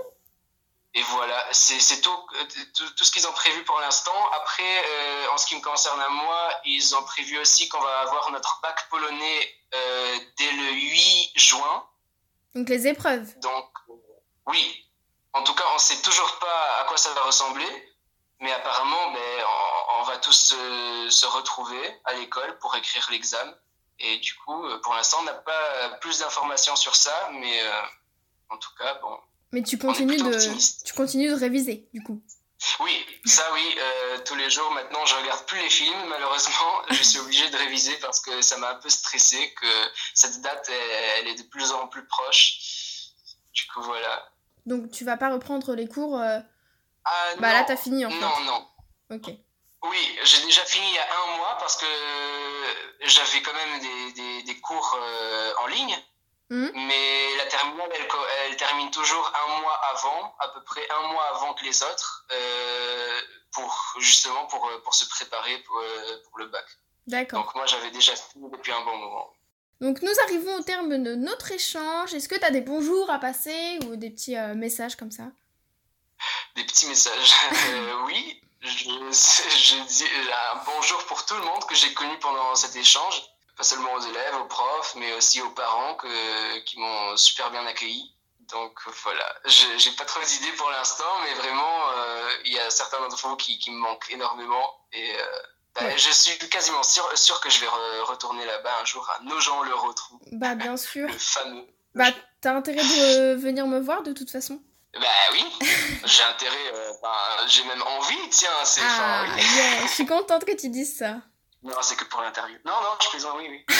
et 0.96 1.04
voilà, 1.04 1.46
c'est 1.52 2.02
tout, 2.02 2.10
euh, 2.10 2.46
tout, 2.76 2.90
tout 2.96 3.04
ce 3.04 3.12
qu'ils 3.12 3.28
ont 3.28 3.32
prévu 3.32 3.64
pour 3.64 3.80
l'instant. 3.80 4.32
Après, 4.34 4.84
euh, 4.86 5.32
en 5.32 5.38
ce 5.38 5.46
qui 5.46 5.56
me 5.56 5.62
concerne 5.62 6.02
à 6.02 6.10
moi, 6.10 6.50
ils 6.66 6.96
ont 6.96 7.04
prévu 7.04 7.38
aussi 7.38 7.70
qu'on 7.70 7.80
va 7.80 8.00
avoir 8.00 8.32
notre 8.32 8.60
bac 8.62 8.90
polonais 8.90 9.56
euh, 9.76 10.20
dès 10.38 10.52
le 10.52 10.72
8 10.72 11.32
juin. 11.36 11.88
Donc 12.56 12.70
les 12.70 12.88
épreuves. 12.88 13.38
Donc, 13.40 13.70
oui. 14.48 14.86
En 15.34 15.44
tout 15.44 15.54
cas, 15.54 15.64
on 15.76 15.78
sait 15.78 16.02
toujours 16.02 16.40
pas 16.40 16.82
à 16.82 16.86
quoi 16.86 16.98
ça 16.98 17.14
va 17.14 17.22
ressembler. 17.22 17.94
Mais 18.40 18.52
apparemment, 18.52 19.12
ben, 19.12 19.46
on, 19.46 20.00
on 20.00 20.04
va 20.04 20.18
tous 20.18 20.32
se, 20.32 21.10
se 21.12 21.26
retrouver 21.28 22.02
à 22.06 22.14
l'école 22.14 22.58
pour 22.58 22.76
écrire 22.76 23.08
l'examen. 23.12 23.54
Et 24.00 24.18
du 24.18 24.34
coup, 24.38 24.66
pour 24.82 24.96
l'instant, 24.96 25.18
on 25.20 25.24
n'a 25.24 25.34
pas 25.34 25.90
plus 26.02 26.20
d'informations 26.20 26.76
sur 26.76 26.96
ça. 26.96 27.30
Mais 27.34 27.62
en 28.50 28.58
tout 28.58 28.74
cas, 28.76 28.96
bon. 28.96 29.20
Mais 29.52 29.64
tu 29.64 29.78
continues 29.78 30.16
plutôt 30.18 30.30
de, 30.32 30.84
tu 30.86 30.94
continues 30.94 31.30
de 31.30 31.34
réviser, 31.36 31.88
du 31.94 32.02
coup. 32.04 32.22
Oui, 32.82 33.06
ça 33.26 33.44
oui, 33.54 33.76
euh, 33.78 34.18
tous 34.26 34.36
les 34.36 34.50
jours 34.50 34.70
maintenant 34.72 35.06
je 35.06 35.16
regarde 35.16 35.46
plus 35.46 35.60
les 35.62 35.70
films 35.70 36.04
malheureusement, 36.10 36.82
je 36.90 37.02
suis 37.04 37.18
obligé 37.20 37.50
de 37.50 37.56
réviser 37.56 37.96
parce 38.02 38.20
que 38.20 38.42
ça 38.42 38.58
m'a 38.58 38.72
un 38.72 38.76
peu 38.76 38.90
stressé 38.90 39.54
que 39.54 39.68
cette 40.14 40.42
date 40.42 40.68
elle, 40.70 41.20
elle 41.20 41.28
est 41.30 41.36
de 41.42 41.44
plus 41.44 41.72
en 41.72 41.88
plus 41.88 42.06
proche. 42.06 42.58
Du 43.54 43.66
coup 43.74 43.82
voilà. 43.82 44.30
Donc 44.66 44.92
tu 44.92 45.06
vas 45.06 45.16
pas 45.16 45.30
reprendre 45.30 45.74
les 45.74 45.88
cours. 45.88 46.20
euh, 46.20 46.40
Ah, 47.06 47.26
Bah 47.38 47.48
non, 47.48 47.54
là, 47.54 47.64
t'as 47.64 47.78
fini 47.78 48.06
en 48.06 48.10
fait. 48.10 48.20
Non, 48.20 48.40
non. 48.42 48.68
Ok. 49.12 49.34
Oui, 49.84 50.20
j'ai 50.26 50.42
déjà 50.44 50.66
fini 50.66 50.86
il 50.90 50.96
y 50.96 50.98
a 51.00 51.08
un 51.24 51.38
mois 51.38 51.56
parce 51.60 51.78
que 51.78 51.86
j'avais 53.04 53.42
quand 53.42 53.54
même 53.54 53.80
des, 53.80 54.12
des, 54.12 54.44
des 54.44 54.60
cours 54.60 54.98
euh, 55.02 55.54
en 55.64 55.68
ligne. 55.68 55.98
Mhm. 56.50 56.72
Mais 56.74 57.38
la 57.38 57.46
terminale, 57.46 57.90
elle, 58.48 58.58
termine 58.58 58.90
toujours 58.92 59.32
un 59.48 59.62
mois 59.62 59.80
avant, 59.94 60.36
à 60.40 60.48
peu 60.50 60.64
près 60.64 60.88
un 60.90 61.08
mois 61.12 61.24
avant 61.36 61.54
que 61.54 61.64
les 61.64 61.84
autres, 61.84 62.26
euh, 62.32 63.22
pour 63.52 63.96
justement 64.00 64.46
pour, 64.48 64.68
euh, 64.68 64.82
pour 64.84 64.96
se 64.96 65.08
préparer 65.08 65.58
pour, 65.60 65.78
euh, 65.78 66.24
pour 66.24 66.40
le 66.40 66.48
bac. 66.48 66.66
D'accord. 67.08 67.44
Donc 67.44 67.56
moi, 67.56 67.66
j'avais 67.66 67.92
déjà 67.92 68.16
fini 68.16 68.50
depuis 68.52 68.72
un 68.72 68.84
bon 68.84 68.98
moment. 68.98 69.32
Donc 69.82 70.02
nous 70.02 70.12
arrivons 70.24 70.56
au 70.56 70.62
terme 70.62 71.02
de 71.02 71.16
notre 71.16 71.52
échange. 71.52 72.14
Est-ce 72.14 72.28
que 72.28 72.36
tu 72.36 72.44
as 72.44 72.52
des 72.52 72.62
bonjours 72.62 73.10
à 73.10 73.20
passer 73.20 73.80
ou 73.86 73.96
des 73.96 74.10
petits 74.10 74.38
euh, 74.38 74.54
messages 74.54 74.96
comme 74.96 75.12
ça? 75.12 75.24
Des 76.56 76.64
petits 76.66 76.88
messages. 76.88 77.34
Euh, 77.72 78.06
oui, 78.06 78.42
je, 78.62 78.68
je 78.70 79.88
dis 79.88 80.06
un 80.54 80.62
bonjour 80.66 81.06
pour 81.06 81.26
tout 81.26 81.36
le 81.36 81.42
monde 81.42 81.64
que 81.66 81.76
j'ai 81.76 81.94
connu 81.94 82.18
pendant 82.20 82.56
cet 82.56 82.76
échange. 82.76 83.22
Pas 83.60 83.66
seulement 83.66 83.92
aux 83.94 84.00
élèves, 84.00 84.36
aux 84.42 84.46
profs, 84.46 84.96
mais 84.96 85.12
aussi 85.12 85.42
aux 85.42 85.50
parents 85.50 85.96
que, 85.96 86.60
qui 86.60 86.80
m'ont 86.80 87.18
super 87.18 87.52
bien 87.52 87.66
accueilli. 87.68 88.16
Donc 88.52 88.80
voilà, 89.04 89.36
j'ai 89.46 89.92
pas 89.92 90.06
trop 90.06 90.24
d'idées 90.24 90.54
pour 90.54 90.70
l'instant, 90.72 91.04
mais 91.26 91.34
vraiment, 91.34 91.78
euh, 91.94 92.30
il 92.46 92.54
y 92.54 92.60
a 92.60 92.70
certains 92.72 93.00
d'entre 93.02 93.28
vous 93.28 93.36
qui, 93.36 93.60
qui 93.60 93.70
me 93.72 93.78
manquent 93.78 94.10
énormément. 94.12 94.74
Et 94.94 95.14
euh, 95.14 95.24
bah, 95.76 95.82
Ouais. 95.84 95.98
je 95.98 96.10
suis 96.10 96.38
quasiment 96.50 96.82
sûr, 96.84 97.06
sûr 97.18 97.40
que 97.42 97.50
je 97.50 97.60
vais 97.60 97.68
re- 97.68 98.02
retourner 98.06 98.46
là-bas 98.46 98.80
un 98.82 98.86
jour 98.86 99.08
à 99.16 99.22
Nogent 99.24 99.62
le 99.64 99.76
retrou, 99.76 100.20
Bah 100.32 100.56
bien 100.56 100.78
sûr. 100.78 101.08
le 101.12 101.18
fameux. 101.18 101.68
Bah 101.96 102.12
t'as 102.42 102.54
intérêt 102.56 102.82
de 102.82 103.36
venir 103.36 103.68
me 103.68 103.80
voir 103.82 104.04
de 104.04 104.14
toute 104.14 104.32
façon? 104.32 104.62
Bah 104.94 105.06
oui, 105.34 105.44
j'ai 106.06 106.24
intérêt, 106.24 106.74
euh, 106.74 106.92
j'ai 107.48 107.64
même 107.66 107.82
envie, 107.84 108.30
tiens, 108.32 108.50
c'est. 108.64 108.82
Ah 108.84 109.26
oui. 109.28 109.44
yeah, 109.58 109.86
je 109.86 109.92
suis 109.94 110.06
contente 110.06 110.46
que 110.46 110.56
tu 110.56 110.70
dises 110.70 110.98
ça. 110.98 111.18
Non, 111.64 111.74
c'est 111.82 111.96
que 111.96 112.06
pour 112.06 112.22
l'interview. 112.22 112.58
Non, 112.66 112.72
non, 112.72 112.90
je 113.02 113.10
plaisante, 113.10 113.36
oui, 113.38 113.48
oui. 113.50 113.66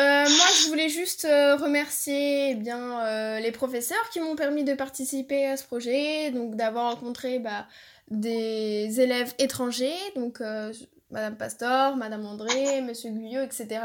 Euh, 0.00 0.02
moi, 0.02 0.46
je 0.60 0.66
voulais 0.66 0.88
juste 0.88 1.24
euh, 1.24 1.54
remercier 1.54 2.50
eh 2.50 2.54
bien, 2.56 3.00
euh, 3.06 3.38
les 3.38 3.52
professeurs 3.52 4.08
qui 4.10 4.18
m'ont 4.18 4.34
permis 4.34 4.64
de 4.64 4.74
participer 4.74 5.46
à 5.46 5.56
ce 5.56 5.62
projet, 5.62 6.32
donc 6.32 6.56
d'avoir 6.56 6.94
rencontré 6.94 7.38
bah, 7.38 7.68
des 8.10 9.00
élèves 9.00 9.32
étrangers, 9.38 9.94
donc 10.16 10.42
Madame 11.12 11.36
Pastor, 11.36 11.96
Madame 11.96 12.26
André, 12.26 12.80
Monsieur 12.80 13.10
Guyot, 13.10 13.42
etc. 13.42 13.82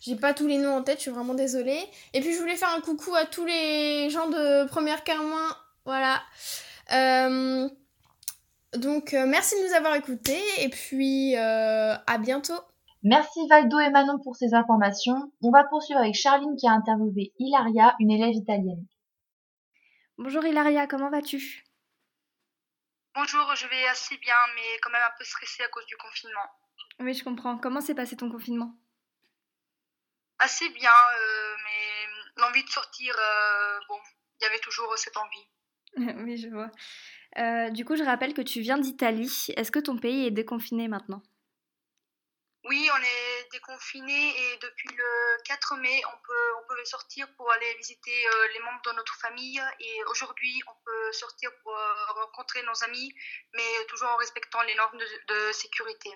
J'ai 0.00 0.16
pas 0.16 0.34
tous 0.34 0.48
les 0.48 0.58
noms 0.58 0.78
en 0.78 0.82
tête, 0.82 0.96
je 0.96 1.02
suis 1.02 1.10
vraiment 1.12 1.34
désolée. 1.34 1.80
Et 2.12 2.20
puis 2.20 2.32
je 2.32 2.40
voulais 2.40 2.56
faire 2.56 2.74
un 2.76 2.80
coucou 2.80 3.14
à 3.14 3.24
tous 3.24 3.46
les 3.46 4.10
gens 4.10 4.28
de 4.28 4.66
première 4.66 5.04
Carmin, 5.04 5.56
voilà. 5.84 6.20
Donc 8.74 9.12
euh, 9.12 9.26
merci 9.26 9.54
de 9.54 9.68
nous 9.68 9.74
avoir 9.74 9.94
écoutés 9.94 10.42
et 10.58 10.68
puis 10.70 11.36
euh, 11.36 11.94
à 12.06 12.18
bientôt. 12.18 12.58
Merci 13.02 13.46
Valdo 13.48 13.78
et 13.80 13.90
Manon 13.90 14.18
pour 14.22 14.36
ces 14.36 14.54
informations. 14.54 15.32
On 15.42 15.50
va 15.50 15.64
poursuivre 15.64 16.00
avec 16.00 16.14
Charline 16.14 16.56
qui 16.56 16.66
a 16.66 16.72
interviewé 16.72 17.32
Ilaria, 17.38 17.94
une 17.98 18.10
élève 18.10 18.34
italienne. 18.34 18.86
Bonjour 20.16 20.44
Hilaria, 20.44 20.86
comment 20.86 21.10
vas-tu? 21.10 21.64
Bonjour, 23.14 23.54
je 23.56 23.66
vais 23.66 23.86
assez 23.88 24.16
bien, 24.18 24.34
mais 24.54 24.78
quand 24.80 24.90
même 24.90 25.02
un 25.06 25.18
peu 25.18 25.24
stressée 25.24 25.62
à 25.62 25.68
cause 25.68 25.84
du 25.86 25.96
confinement. 25.96 26.48
Oui, 27.00 27.12
je 27.12 27.24
comprends. 27.24 27.58
Comment 27.58 27.80
s'est 27.80 27.94
passé 27.94 28.16
ton 28.16 28.30
confinement? 28.30 28.74
Assez 30.38 30.68
bien, 30.70 30.90
euh, 30.90 31.54
mais 31.64 32.42
l'envie 32.42 32.64
de 32.64 32.70
sortir, 32.70 33.14
euh, 33.18 33.80
bon, 33.88 33.98
il 34.40 34.44
y 34.44 34.46
avait 34.46 34.60
toujours 34.60 34.96
cette 34.96 35.16
envie. 35.16 35.48
Oui, 36.24 36.38
je 36.38 36.48
vois. 36.48 36.70
Euh, 37.38 37.70
du 37.70 37.84
coup, 37.84 37.96
je 37.96 38.04
rappelle 38.04 38.34
que 38.34 38.42
tu 38.42 38.60
viens 38.60 38.78
d'Italie. 38.78 39.46
Est-ce 39.56 39.72
que 39.72 39.78
ton 39.78 39.96
pays 39.96 40.26
est 40.26 40.30
déconfiné 40.30 40.88
maintenant? 40.88 41.22
Oui, 42.64 42.88
on 42.94 43.02
est 43.02 43.50
déconfiné 43.50 44.12
et 44.12 44.58
depuis 44.62 44.88
le 44.96 45.42
4 45.44 45.76
mai, 45.78 46.00
on 46.06 46.16
peut, 46.24 46.54
on 46.58 46.84
sortir 46.84 47.26
pour 47.36 47.50
aller 47.52 47.74
visiter 47.78 48.10
euh, 48.10 48.48
les 48.54 48.60
membres 48.60 48.82
de 48.86 48.96
notre 48.96 49.14
famille 49.16 49.60
et 49.80 50.04
aujourd'hui, 50.10 50.60
on 50.68 50.74
peut 50.84 51.12
sortir 51.12 51.50
pour 51.62 51.72
euh, 51.72 52.22
rencontrer 52.24 52.60
nos 52.64 52.84
amis, 52.84 53.14
mais 53.54 53.86
toujours 53.88 54.08
en 54.08 54.16
respectant 54.16 54.62
les 54.62 54.74
normes 54.74 54.98
de, 54.98 55.04
de 55.04 55.52
sécurité. 55.52 56.10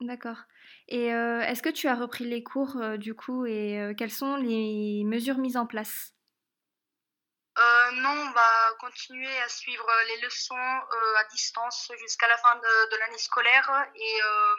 D'accord. 0.00 0.36
Et 0.88 1.06
est-ce 1.06 1.62
que 1.62 1.68
tu 1.68 1.86
as 1.86 1.94
repris 1.94 2.24
les 2.24 2.42
cours 2.42 2.76
du 2.98 3.14
coup 3.14 3.46
et 3.46 3.94
quelles 3.96 4.10
sont 4.10 4.36
les 4.36 5.04
mesures 5.04 5.38
mises 5.38 5.56
en 5.56 5.66
place? 5.66 6.14
Non, 7.92 8.10
on 8.10 8.30
va 8.32 8.74
continuer 8.80 9.36
à 9.42 9.48
suivre 9.48 9.86
les 10.08 10.20
leçons 10.22 10.54
euh, 10.56 11.16
à 11.18 11.24
distance 11.24 11.90
jusqu'à 11.98 12.28
la 12.28 12.36
fin 12.38 12.54
de, 12.56 12.90
de 12.90 12.96
l'année 12.96 13.18
scolaire 13.18 13.68
et 13.94 14.22
euh, 14.22 14.54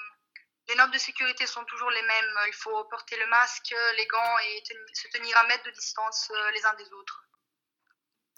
les 0.69 0.75
normes 0.75 0.91
de 0.91 0.97
sécurité 0.97 1.45
sont 1.45 1.63
toujours 1.65 1.89
les 1.91 2.01
mêmes. 2.03 2.39
Il 2.47 2.53
faut 2.53 2.83
porter 2.85 3.17
le 3.17 3.25
masque, 3.27 3.73
les 3.97 4.05
gants 4.07 4.37
et 4.39 4.63
ten- 4.63 4.77
se 4.93 5.07
tenir 5.09 5.37
à 5.37 5.47
mètre 5.47 5.63
de 5.65 5.71
distance 5.71 6.31
euh, 6.33 6.51
les 6.51 6.65
uns 6.65 6.73
des 6.75 6.91
autres. 6.93 7.27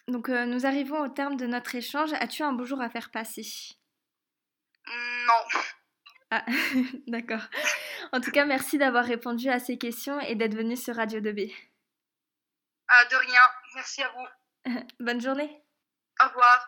Donc 0.07 0.29
euh, 0.29 0.45
nous 0.45 0.65
arrivons 0.65 1.01
au 1.01 1.09
terme 1.09 1.35
de 1.35 1.45
notre 1.47 1.75
échange. 1.75 2.13
As-tu 2.13 2.43
un 2.43 2.53
bonjour 2.53 2.81
à 2.81 2.89
faire 2.89 3.11
passer? 3.11 3.45
Non. 4.87 5.61
Ah, 6.31 6.45
d'accord. 7.07 7.41
En 8.11 8.21
tout 8.21 8.31
cas, 8.31 8.45
merci 8.45 8.77
d'avoir 8.77 9.03
répondu 9.05 9.49
à 9.49 9.59
ces 9.59 9.77
questions 9.77 10.19
et 10.21 10.35
d'être 10.35 10.55
venu 10.55 10.77
sur 10.77 10.95
Radio 10.95 11.19
2B. 11.19 11.53
Ah, 12.87 13.05
de 13.05 13.15
rien. 13.15 13.41
Merci 13.73 14.03
à 14.03 14.09
vous. 14.09 14.27
Bonne 14.99 15.21
journée. 15.21 15.49
Au 16.23 16.27
revoir. 16.27 16.67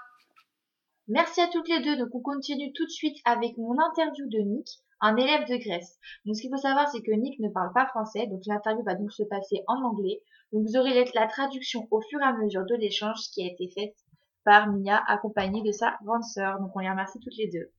Merci 1.07 1.41
à 1.41 1.47
toutes 1.47 1.69
les 1.69 1.81
deux. 1.81 1.97
Donc, 1.97 2.13
on 2.13 2.21
continue 2.21 2.73
tout 2.73 2.85
de 2.85 2.91
suite 2.91 3.17
avec 3.25 3.57
mon 3.57 3.77
interview 3.79 4.27
de 4.27 4.39
Nick, 4.39 4.67
un 4.99 5.15
élève 5.15 5.47
de 5.47 5.55
Grèce. 5.57 5.97
Donc, 6.25 6.35
ce 6.35 6.41
qu'il 6.41 6.49
faut 6.51 6.57
savoir, 6.57 6.89
c'est 6.89 7.01
que 7.01 7.11
Nick 7.11 7.39
ne 7.39 7.49
parle 7.49 7.71
pas 7.73 7.87
français. 7.87 8.27
Donc, 8.27 8.41
l'interview 8.45 8.83
va 8.83 8.95
donc 8.95 9.11
se 9.11 9.23
passer 9.23 9.63
en 9.67 9.81
anglais. 9.83 10.21
Donc, 10.51 10.63
vous 10.67 10.77
aurez 10.77 10.93
la- 10.93 11.09
la 11.21 11.27
traduction 11.27 11.87
au 11.91 12.01
fur 12.01 12.19
et 12.19 12.25
à 12.25 12.33
mesure 12.33 12.65
de 12.65 12.75
l'échange 12.75 13.19
qui 13.33 13.43
a 13.43 13.51
été 13.51 13.69
faite 13.73 13.95
par 14.43 14.67
Mia, 14.67 15.01
accompagnée 15.07 15.61
de 15.61 15.71
sa 15.71 15.97
grande 16.03 16.23
sœur. 16.23 16.59
Donc, 16.59 16.71
on 16.75 16.79
les 16.79 16.89
remercie 16.89 17.19
toutes 17.19 17.37
les 17.37 17.49
deux. 17.49 17.71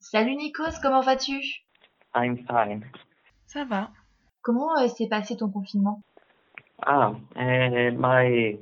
Salut 0.00 0.36
Nikos, 0.36 0.80
comment 0.82 1.00
vas-tu? 1.00 1.40
I'm 2.14 2.36
fine. 2.46 2.84
Ça 3.46 3.64
va. 3.64 3.90
Comment 4.42 4.78
euh, 4.78 4.88
s'est 4.88 5.08
passé 5.08 5.36
ton 5.36 5.50
confinement? 5.50 6.02
Ah, 6.82 7.12
uh, 7.36 7.90
my 7.90 8.58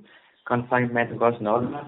confinement 0.47 1.11
was 1.19 1.35
normal. 1.41 1.85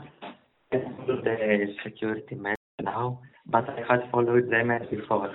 I 0.72 0.78
followed 0.96 1.24
the 1.24 1.74
security 1.84 2.34
measures 2.34 2.56
now, 2.82 3.20
but 3.46 3.68
I 3.68 3.82
had 3.88 4.10
followed 4.10 4.50
them 4.50 4.70
as 4.70 4.86
before. 4.88 5.34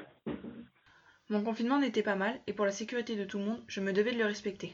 Mon 1.29 1.43
confinement 1.43 1.79
n'était 1.79 2.03
pas 2.03 2.15
mal 2.15 2.41
et 2.45 2.53
pour 2.53 2.65
la 2.65 2.71
sécurité 2.71 3.15
de 3.15 3.23
tout 3.23 3.37
le 3.39 3.45
monde, 3.45 3.63
je 3.67 3.79
me 3.79 3.93
devais 3.93 4.11
de 4.11 4.17
le 4.17 4.25
respecter. 4.25 4.73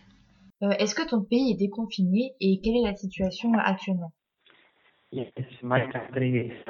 Euh, 0.63 0.71
Est-ce 0.79 0.95
que 0.95 1.07
ton 1.07 1.23
pays 1.23 1.51
est 1.51 1.59
déconfiné 1.59 2.33
et 2.41 2.59
quelle 2.63 2.77
est 2.77 2.87
la 2.89 2.95
situation 2.95 3.53
actuellement? 3.53 4.11
Yes, 5.11 5.31
my 5.61 5.81
country 5.91 6.47
is 6.47 6.63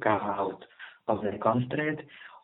come 0.00 0.20
out 0.22 0.64
of 1.08 1.22
the 1.22 1.38
constraint. 1.38 2.00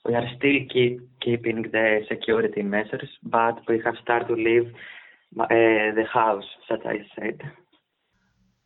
We 0.06 0.14
are 0.14 0.26
still 0.36 0.66
keep, 0.72 1.00
keeping 1.20 1.62
the 1.70 2.04
security 2.08 2.62
measures, 2.62 3.08
but 3.22 3.60
we 3.68 3.80
have 3.84 3.96
started 4.02 4.28
to 4.28 4.34
leave 4.34 4.72
uh, 5.38 5.46
the 5.94 6.04
house, 6.10 6.46
that 6.70 6.80
I 6.86 7.04
said. 7.14 7.40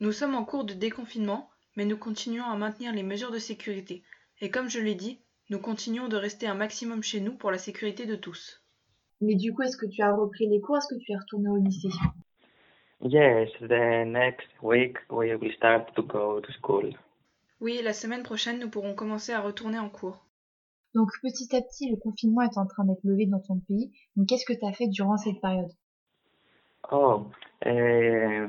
Nous 0.03 0.11
sommes 0.11 0.35
en 0.35 0.45
cours 0.45 0.65
de 0.65 0.75
déconfinement, 0.75 1.49
mais 1.77 1.85
nous 1.85 1.97
continuons 1.97 2.43
à 2.43 2.57
maintenir 2.57 2.93
les 2.93 3.05
mesures 3.05 3.31
de 3.31 3.39
sécurité. 3.39 4.03
Et 4.41 4.51
comme 4.51 4.69
je 4.69 4.81
l'ai 4.81 4.97
dit, 4.97 5.21
nous 5.49 5.61
continuons 5.61 6.09
de 6.09 6.17
rester 6.17 6.49
un 6.49 6.57
maximum 6.57 7.05
chez 7.05 7.21
nous 7.21 7.37
pour 7.37 7.53
la 7.53 7.59
sécurité 7.59 8.05
de 8.05 8.17
tous. 8.17 8.61
Mais 9.21 9.37
du 9.37 9.55
coup, 9.55 9.63
est-ce 9.63 9.77
que 9.77 9.87
tu 9.87 10.03
as 10.03 10.13
repris 10.13 10.49
les 10.49 10.61
cours? 10.61 10.77
Est-ce 10.77 10.93
que 10.93 10.99
tu 10.99 11.13
es 11.13 11.17
retourné 11.17 11.51
au 11.51 11.57
lycée? 11.57 11.97
Yes, 13.01 13.49
the 13.61 14.05
next 14.05 14.49
week 14.61 14.99
we 15.09 15.37
will 15.37 15.55
start 15.55 15.95
to 15.95 16.03
go 16.03 16.41
to 16.41 16.53
school. 16.55 16.93
Oui, 17.61 17.81
la 17.81 17.93
semaine 17.93 18.25
prochaine, 18.25 18.59
nous 18.59 18.71
pourrons 18.71 18.97
commencer 18.97 19.33
à 19.33 19.41
retourner 19.41 19.79
en 19.79 19.89
cours. 19.89 20.27
Donc 20.97 21.11
petit 21.23 21.55
à 21.55 21.63
petit, 21.63 21.89
le 21.89 21.97
confinement 21.97 22.43
est 22.43 22.59
en 22.59 22.67
train 22.67 22.85
d'être 22.87 23.05
levé 23.05 23.27
dans 23.27 23.39
ton 23.39 23.61
pays. 23.69 23.93
Donc 24.17 24.27
qu'est-ce 24.27 24.47
que 24.47 24.59
tu 24.59 24.67
as 24.67 24.73
fait 24.73 24.89
durant 24.89 25.17
cette 25.17 25.41
période? 25.41 25.71
Oh, 26.91 27.27
uh, 27.65 28.49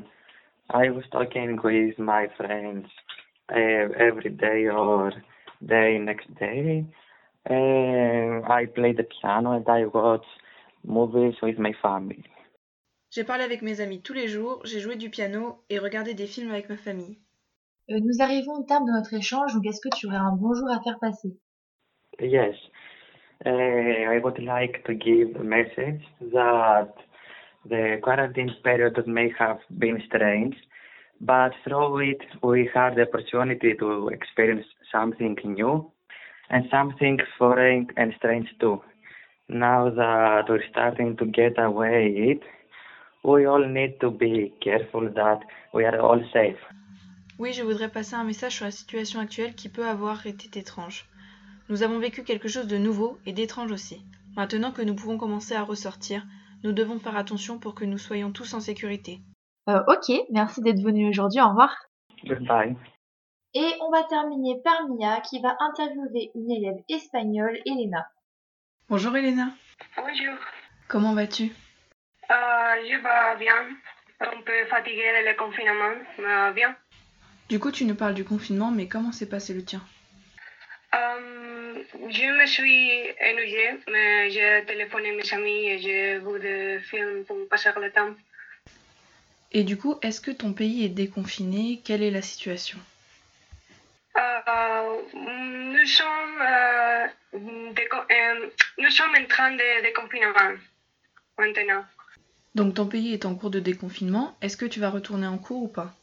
I 0.69 0.89
was 0.89 1.03
talking 1.11 1.59
with 1.63 1.99
my 1.99 2.27
friends 2.37 2.87
uh, 3.51 3.57
every 3.99 4.29
day 4.31 4.67
or 4.67 5.11
day 5.65 5.97
next 5.99 6.33
day. 6.35 6.85
Uh, 7.49 8.41
I 8.49 8.65
play 8.73 8.93
the 8.93 9.03
piano 9.03 9.51
and 9.51 9.67
I 9.67 9.85
watch 9.85 10.25
movies 10.85 11.35
with 11.41 11.59
my 11.59 11.73
family. 11.81 12.23
J'ai 13.11 13.23
parlé 13.23 13.43
avec 13.43 13.61
mes 13.61 13.79
amis 13.79 14.01
tous 14.01 14.13
les 14.13 14.27
jours, 14.27 14.61
j'ai 14.65 14.79
joué 14.79 14.95
du 14.95 15.09
piano 15.11 15.63
et 15.69 15.77
regardé 15.77 16.15
des 16.15 16.25
films 16.25 16.49
avec 16.51 16.67
ma 16.69 16.77
famille. 16.77 17.19
Euh, 17.91 17.99
Nous 18.01 18.23
arrivons 18.23 18.53
au 18.53 18.63
terme 18.63 18.85
de 18.85 18.91
notre 18.91 19.13
échange, 19.13 19.53
donc 19.53 19.65
est-ce 19.67 19.81
que 19.81 19.95
tu 19.95 20.07
aurais 20.07 20.15
un 20.17 20.31
bonjour 20.31 20.67
à 20.71 20.81
faire 20.81 20.97
passer 20.99 21.37
Yes, 22.19 22.55
uh, 23.45 23.49
I 23.49 24.19
would 24.19 24.39
like 24.39 24.83
to 24.85 24.93
give 24.93 25.35
a 25.35 25.43
message 25.43 26.01
that 26.31 26.95
the 27.65 27.99
quarantine 28.01 28.51
period 28.63 29.07
may 29.07 29.33
have 29.39 29.59
been 29.77 30.01
strange, 30.07 30.55
but 31.21 31.51
through 31.63 31.99
it 31.99 32.21
we 32.41 32.69
had 32.73 32.95
the 32.95 33.03
opportunity 33.03 33.73
to 33.75 34.09
experience 34.09 34.65
something 34.91 35.37
new 35.43 35.91
and 36.49 36.65
something 36.69 37.19
foreign 37.37 37.87
and 37.97 38.13
strange 38.17 38.49
too. 38.59 38.81
Now 39.49 39.89
that 39.89 40.45
we're 40.49 40.67
starting 40.69 41.17
to 41.17 41.25
get 41.25 41.57
away 41.57 42.07
it, 42.31 42.41
we 43.23 43.45
all 43.45 43.65
need 43.65 43.99
to 44.01 44.11
be 44.11 44.53
careful 44.61 45.09
that 45.09 45.39
we 45.73 45.85
are 45.85 45.99
all 45.99 46.21
safe. 46.33 46.59
Oui, 47.39 47.51
je 47.51 47.63
voudrais 47.63 47.89
passer 47.89 48.15
un 48.15 48.23
message 48.23 48.55
sur 48.57 48.65
la 48.65 48.71
situation 48.71 49.19
actuelle 49.19 49.55
qui 49.55 49.67
peut 49.67 49.87
avoir 49.87 50.27
été 50.27 50.59
étrange. 50.59 51.05
Nous 51.69 51.81
avons 51.81 51.97
vécu 51.97 52.23
quelque 52.23 52.47
chose 52.47 52.67
de 52.67 52.77
nouveau 52.77 53.17
et 53.25 53.33
d'étrange 53.33 53.71
aussi. 53.71 54.01
Maintenant 54.35 54.71
que 54.71 54.81
nous 54.81 54.95
pouvons 54.95 55.17
commencer 55.17 55.55
à 55.55 55.63
ressortir, 55.63 56.23
nous 56.63 56.71
devons 56.73 56.99
faire 56.99 57.15
attention 57.17 57.59
pour 57.59 57.75
que 57.75 57.85
nous 57.85 57.97
soyons 57.97 58.31
tous 58.31 58.53
en 58.53 58.59
sécurité. 58.59 59.19
Euh, 59.69 59.81
Ok, 59.87 60.11
merci 60.31 60.61
d'être 60.61 60.81
venu 60.81 61.07
aujourd'hui, 61.09 61.41
au 61.41 61.49
revoir. 61.49 61.75
Goodbye. 62.25 62.75
Et 63.53 63.71
on 63.81 63.91
va 63.91 64.03
terminer 64.03 64.59
par 64.63 64.87
Mia 64.89 65.21
qui 65.21 65.39
va 65.41 65.55
interviewer 65.59 66.31
une 66.35 66.51
élève 66.51 66.77
espagnole, 66.89 67.59
Elena. 67.65 68.07
Bonjour 68.89 69.15
Elena, 69.15 69.49
Bonjour. 69.95 70.35
comment 70.87 71.13
vas-tu? 71.13 71.43
Euh, 72.31 72.75
je 72.83 72.95
vais 72.95 73.39
bien. 73.39 73.55
Un 74.19 74.41
peu 74.45 74.65
fatiguée 74.69 75.01
de 75.21 75.29
le 75.29 75.37
confinement, 75.37 75.93
mais 76.19 76.53
bien. 76.53 76.75
Du 77.49 77.59
coup, 77.59 77.71
tu 77.71 77.85
nous 77.85 77.95
parles 77.95 78.13
du 78.13 78.23
confinement, 78.23 78.71
mais 78.71 78.87
comment 78.87 79.11
s'est 79.11 79.27
passé 79.29 79.53
le 79.53 79.63
tien? 79.65 79.81
Je 80.93 82.39
me 82.39 82.45
suis 82.45 82.91
ennuyée, 83.21 83.71
mais 83.91 84.29
j'ai 84.29 84.63
téléphoné 84.65 85.09
à 85.09 85.13
mes 85.15 85.33
amis 85.33 85.65
et 85.69 85.79
j'ai 85.79 86.19
vu 86.19 86.39
des 86.39 86.79
films 86.81 87.23
pour 87.25 87.37
passer 87.49 87.69
le 87.79 87.91
temps. 87.91 88.13
Et 89.51 89.63
du 89.63 89.77
coup, 89.77 89.97
est-ce 90.01 90.21
que 90.21 90.31
ton 90.31 90.53
pays 90.53 90.85
est 90.85 90.89
déconfiné? 90.89 91.81
Quelle 91.83 92.03
est 92.03 92.11
la 92.11 92.21
situation? 92.21 92.77
Euh, 94.17 95.01
nous, 95.15 95.85
sommes, 95.85 96.41
euh, 96.41 97.07
déco- 97.73 98.05
euh, 98.11 98.49
nous 98.77 98.89
sommes 98.91 99.15
en 99.15 99.25
train 99.25 99.51
de 99.51 99.81
déconfinement 99.83 100.53
maintenant. 101.37 101.83
Donc 102.53 102.75
ton 102.75 102.85
pays 102.85 103.13
est 103.13 103.25
en 103.25 103.33
cours 103.33 103.49
de 103.49 103.59
déconfinement, 103.59 104.37
est-ce 104.41 104.57
que 104.57 104.65
tu 104.67 104.79
vas 104.79 104.91
retourner 104.91 105.25
en 105.25 105.39
cours 105.39 105.63
ou 105.63 105.67
pas? 105.67 105.95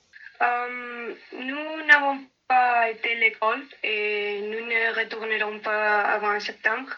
Nous 1.33 1.87
n'avons 1.87 2.19
pas 2.51 2.91
été 2.91 3.15
l'école 3.15 3.65
et 3.85 4.41
nous 4.51 4.65
ne 4.73 4.83
retournerons 5.01 5.61
pas 5.61 6.01
avant 6.17 6.39
septembre. 6.41 6.91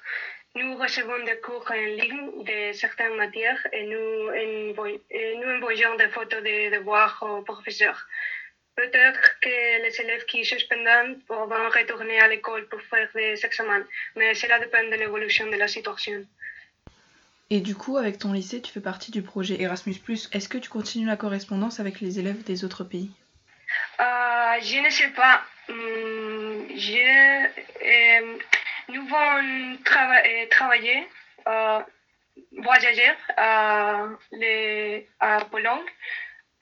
Nous 0.54 0.76
recevons 0.76 1.22
des 1.24 1.38
cours 1.44 1.66
en 1.70 1.86
ligne 2.00 2.44
de 2.50 2.72
certaines 2.72 3.16
matières 3.16 3.62
et 3.76 3.84
nous, 3.92 5.54
envoyons 5.56 5.94
des 5.96 6.08
photos 6.08 6.42
des 6.42 6.70
devoirs 6.70 7.16
aux 7.22 7.42
professeurs. 7.42 8.00
Peut-être 8.76 9.24
que 9.42 9.82
les 9.84 9.94
élèves 10.00 10.24
qui 10.24 10.42
suspendent 10.44 11.18
pourront 11.26 11.68
retourner 11.78 12.18
à 12.20 12.28
l'école 12.28 12.66
pour 12.68 12.80
faire 12.90 13.08
des 13.14 13.44
examens, 13.44 13.84
mais 14.16 14.34
cela 14.34 14.58
dépend 14.58 14.84
de 14.84 14.96
l'évolution 14.96 15.46
de 15.50 15.56
la 15.56 15.68
situation. 15.68 16.24
Et 17.50 17.60
du 17.60 17.74
coup, 17.74 17.98
avec 17.98 18.16
ton 18.18 18.32
lycée, 18.32 18.62
tu 18.62 18.72
fais 18.72 18.80
partie 18.80 19.10
du 19.10 19.20
projet 19.20 19.60
Erasmus+. 19.60 20.00
Est-ce 20.32 20.48
que 20.48 20.56
tu 20.56 20.70
continues 20.70 21.06
la 21.06 21.18
correspondance 21.18 21.80
avec 21.80 22.00
les 22.00 22.18
élèves 22.18 22.42
des 22.44 22.64
autres 22.64 22.84
pays? 22.84 23.10
Euh, 24.00 24.54
je 24.62 24.78
ne 24.84 24.90
sais 24.90 25.08
pas. 25.10 25.42
Hum, 25.68 26.66
je, 26.74 27.46
euh, 27.84 28.38
nous 28.88 29.06
allons 29.14 29.76
trava- 29.84 30.26
euh, 30.26 30.46
travailler, 30.50 31.06
euh, 31.46 31.80
voyager 32.58 33.10
à, 33.36 34.06
les, 34.32 35.08
à 35.20 35.44
Pologne 35.44 35.86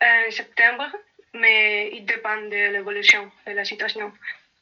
en 0.02 0.30
septembre, 0.30 0.86
mais 1.34 1.90
il 1.92 2.04
dépend 2.04 2.36
de 2.42 2.72
l'évolution 2.72 3.30
de 3.46 3.52
la 3.52 3.64
situation. 3.64 4.12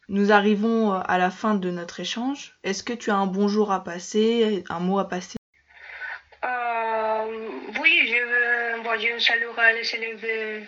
Nous 0.09 0.33
arrivons 0.33 0.93
à 0.95 1.19
la 1.19 1.31
fin 1.31 1.55
de 1.55 1.71
notre 1.71 2.01
échange. 2.01 2.55
Est-ce 2.65 2.83
que 2.83 2.93
tu 2.95 3.11
as 3.11 3.17
un 3.17 3.27
bonjour 3.27 3.73
à 3.73 3.85
passer, 3.85 4.65
un 4.71 4.81
mot 4.81 4.99
à 4.99 5.09
passer? 5.09 5.37
Oui, 7.81 8.09
je 8.09 8.25
veux 8.25 8.81
envoyer 8.81 9.13
un 9.13 9.19
salut 9.19 9.47
à 9.57 9.73
les 9.73 9.95
élèves 9.95 10.67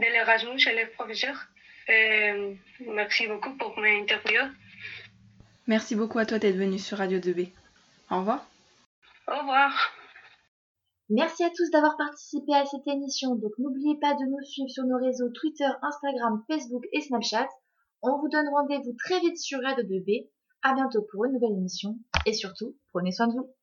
de, 0.00 0.06
de 0.06 0.12
l'Erasmus 0.12 0.68
et 0.68 0.74
les 0.74 0.86
professeurs. 0.86 1.46
Et 1.88 2.56
merci 2.86 3.26
beaucoup 3.26 3.56
pour 3.56 3.78
m'interviewer. 3.78 4.48
Merci 5.66 5.94
beaucoup 5.94 6.18
à 6.18 6.26
toi 6.26 6.38
d'être 6.38 6.56
venu 6.56 6.78
sur 6.78 6.98
Radio 6.98 7.18
2B. 7.18 7.52
Au 8.10 8.18
revoir. 8.18 8.46
Au 9.28 9.38
revoir. 9.38 9.72
Merci 11.08 11.44
à 11.44 11.50
tous 11.50 11.70
d'avoir 11.70 11.96
participé 11.96 12.54
à 12.54 12.64
cette 12.64 12.86
émission. 12.86 13.34
Donc 13.34 13.52
n'oubliez 13.58 13.98
pas 14.00 14.14
de 14.14 14.24
nous 14.30 14.42
suivre 14.42 14.70
sur 14.70 14.84
nos 14.84 14.98
réseaux 14.98 15.28
Twitter, 15.30 15.68
Instagram, 15.82 16.44
Facebook 16.48 16.84
et 16.92 17.00
Snapchat. 17.00 17.48
On 18.02 18.18
vous 18.18 18.28
donne 18.28 18.48
rendez-vous 18.48 18.94
très 18.96 19.18
vite 19.20 19.38
sur 19.38 19.60
Radio 19.62 19.84
2B. 19.84 20.28
À 20.62 20.74
bientôt 20.74 21.06
pour 21.10 21.24
une 21.24 21.32
nouvelle 21.32 21.56
émission 21.56 21.96
et 22.26 22.32
surtout, 22.32 22.76
prenez 22.92 23.12
soin 23.12 23.28
de 23.28 23.32
vous. 23.32 23.54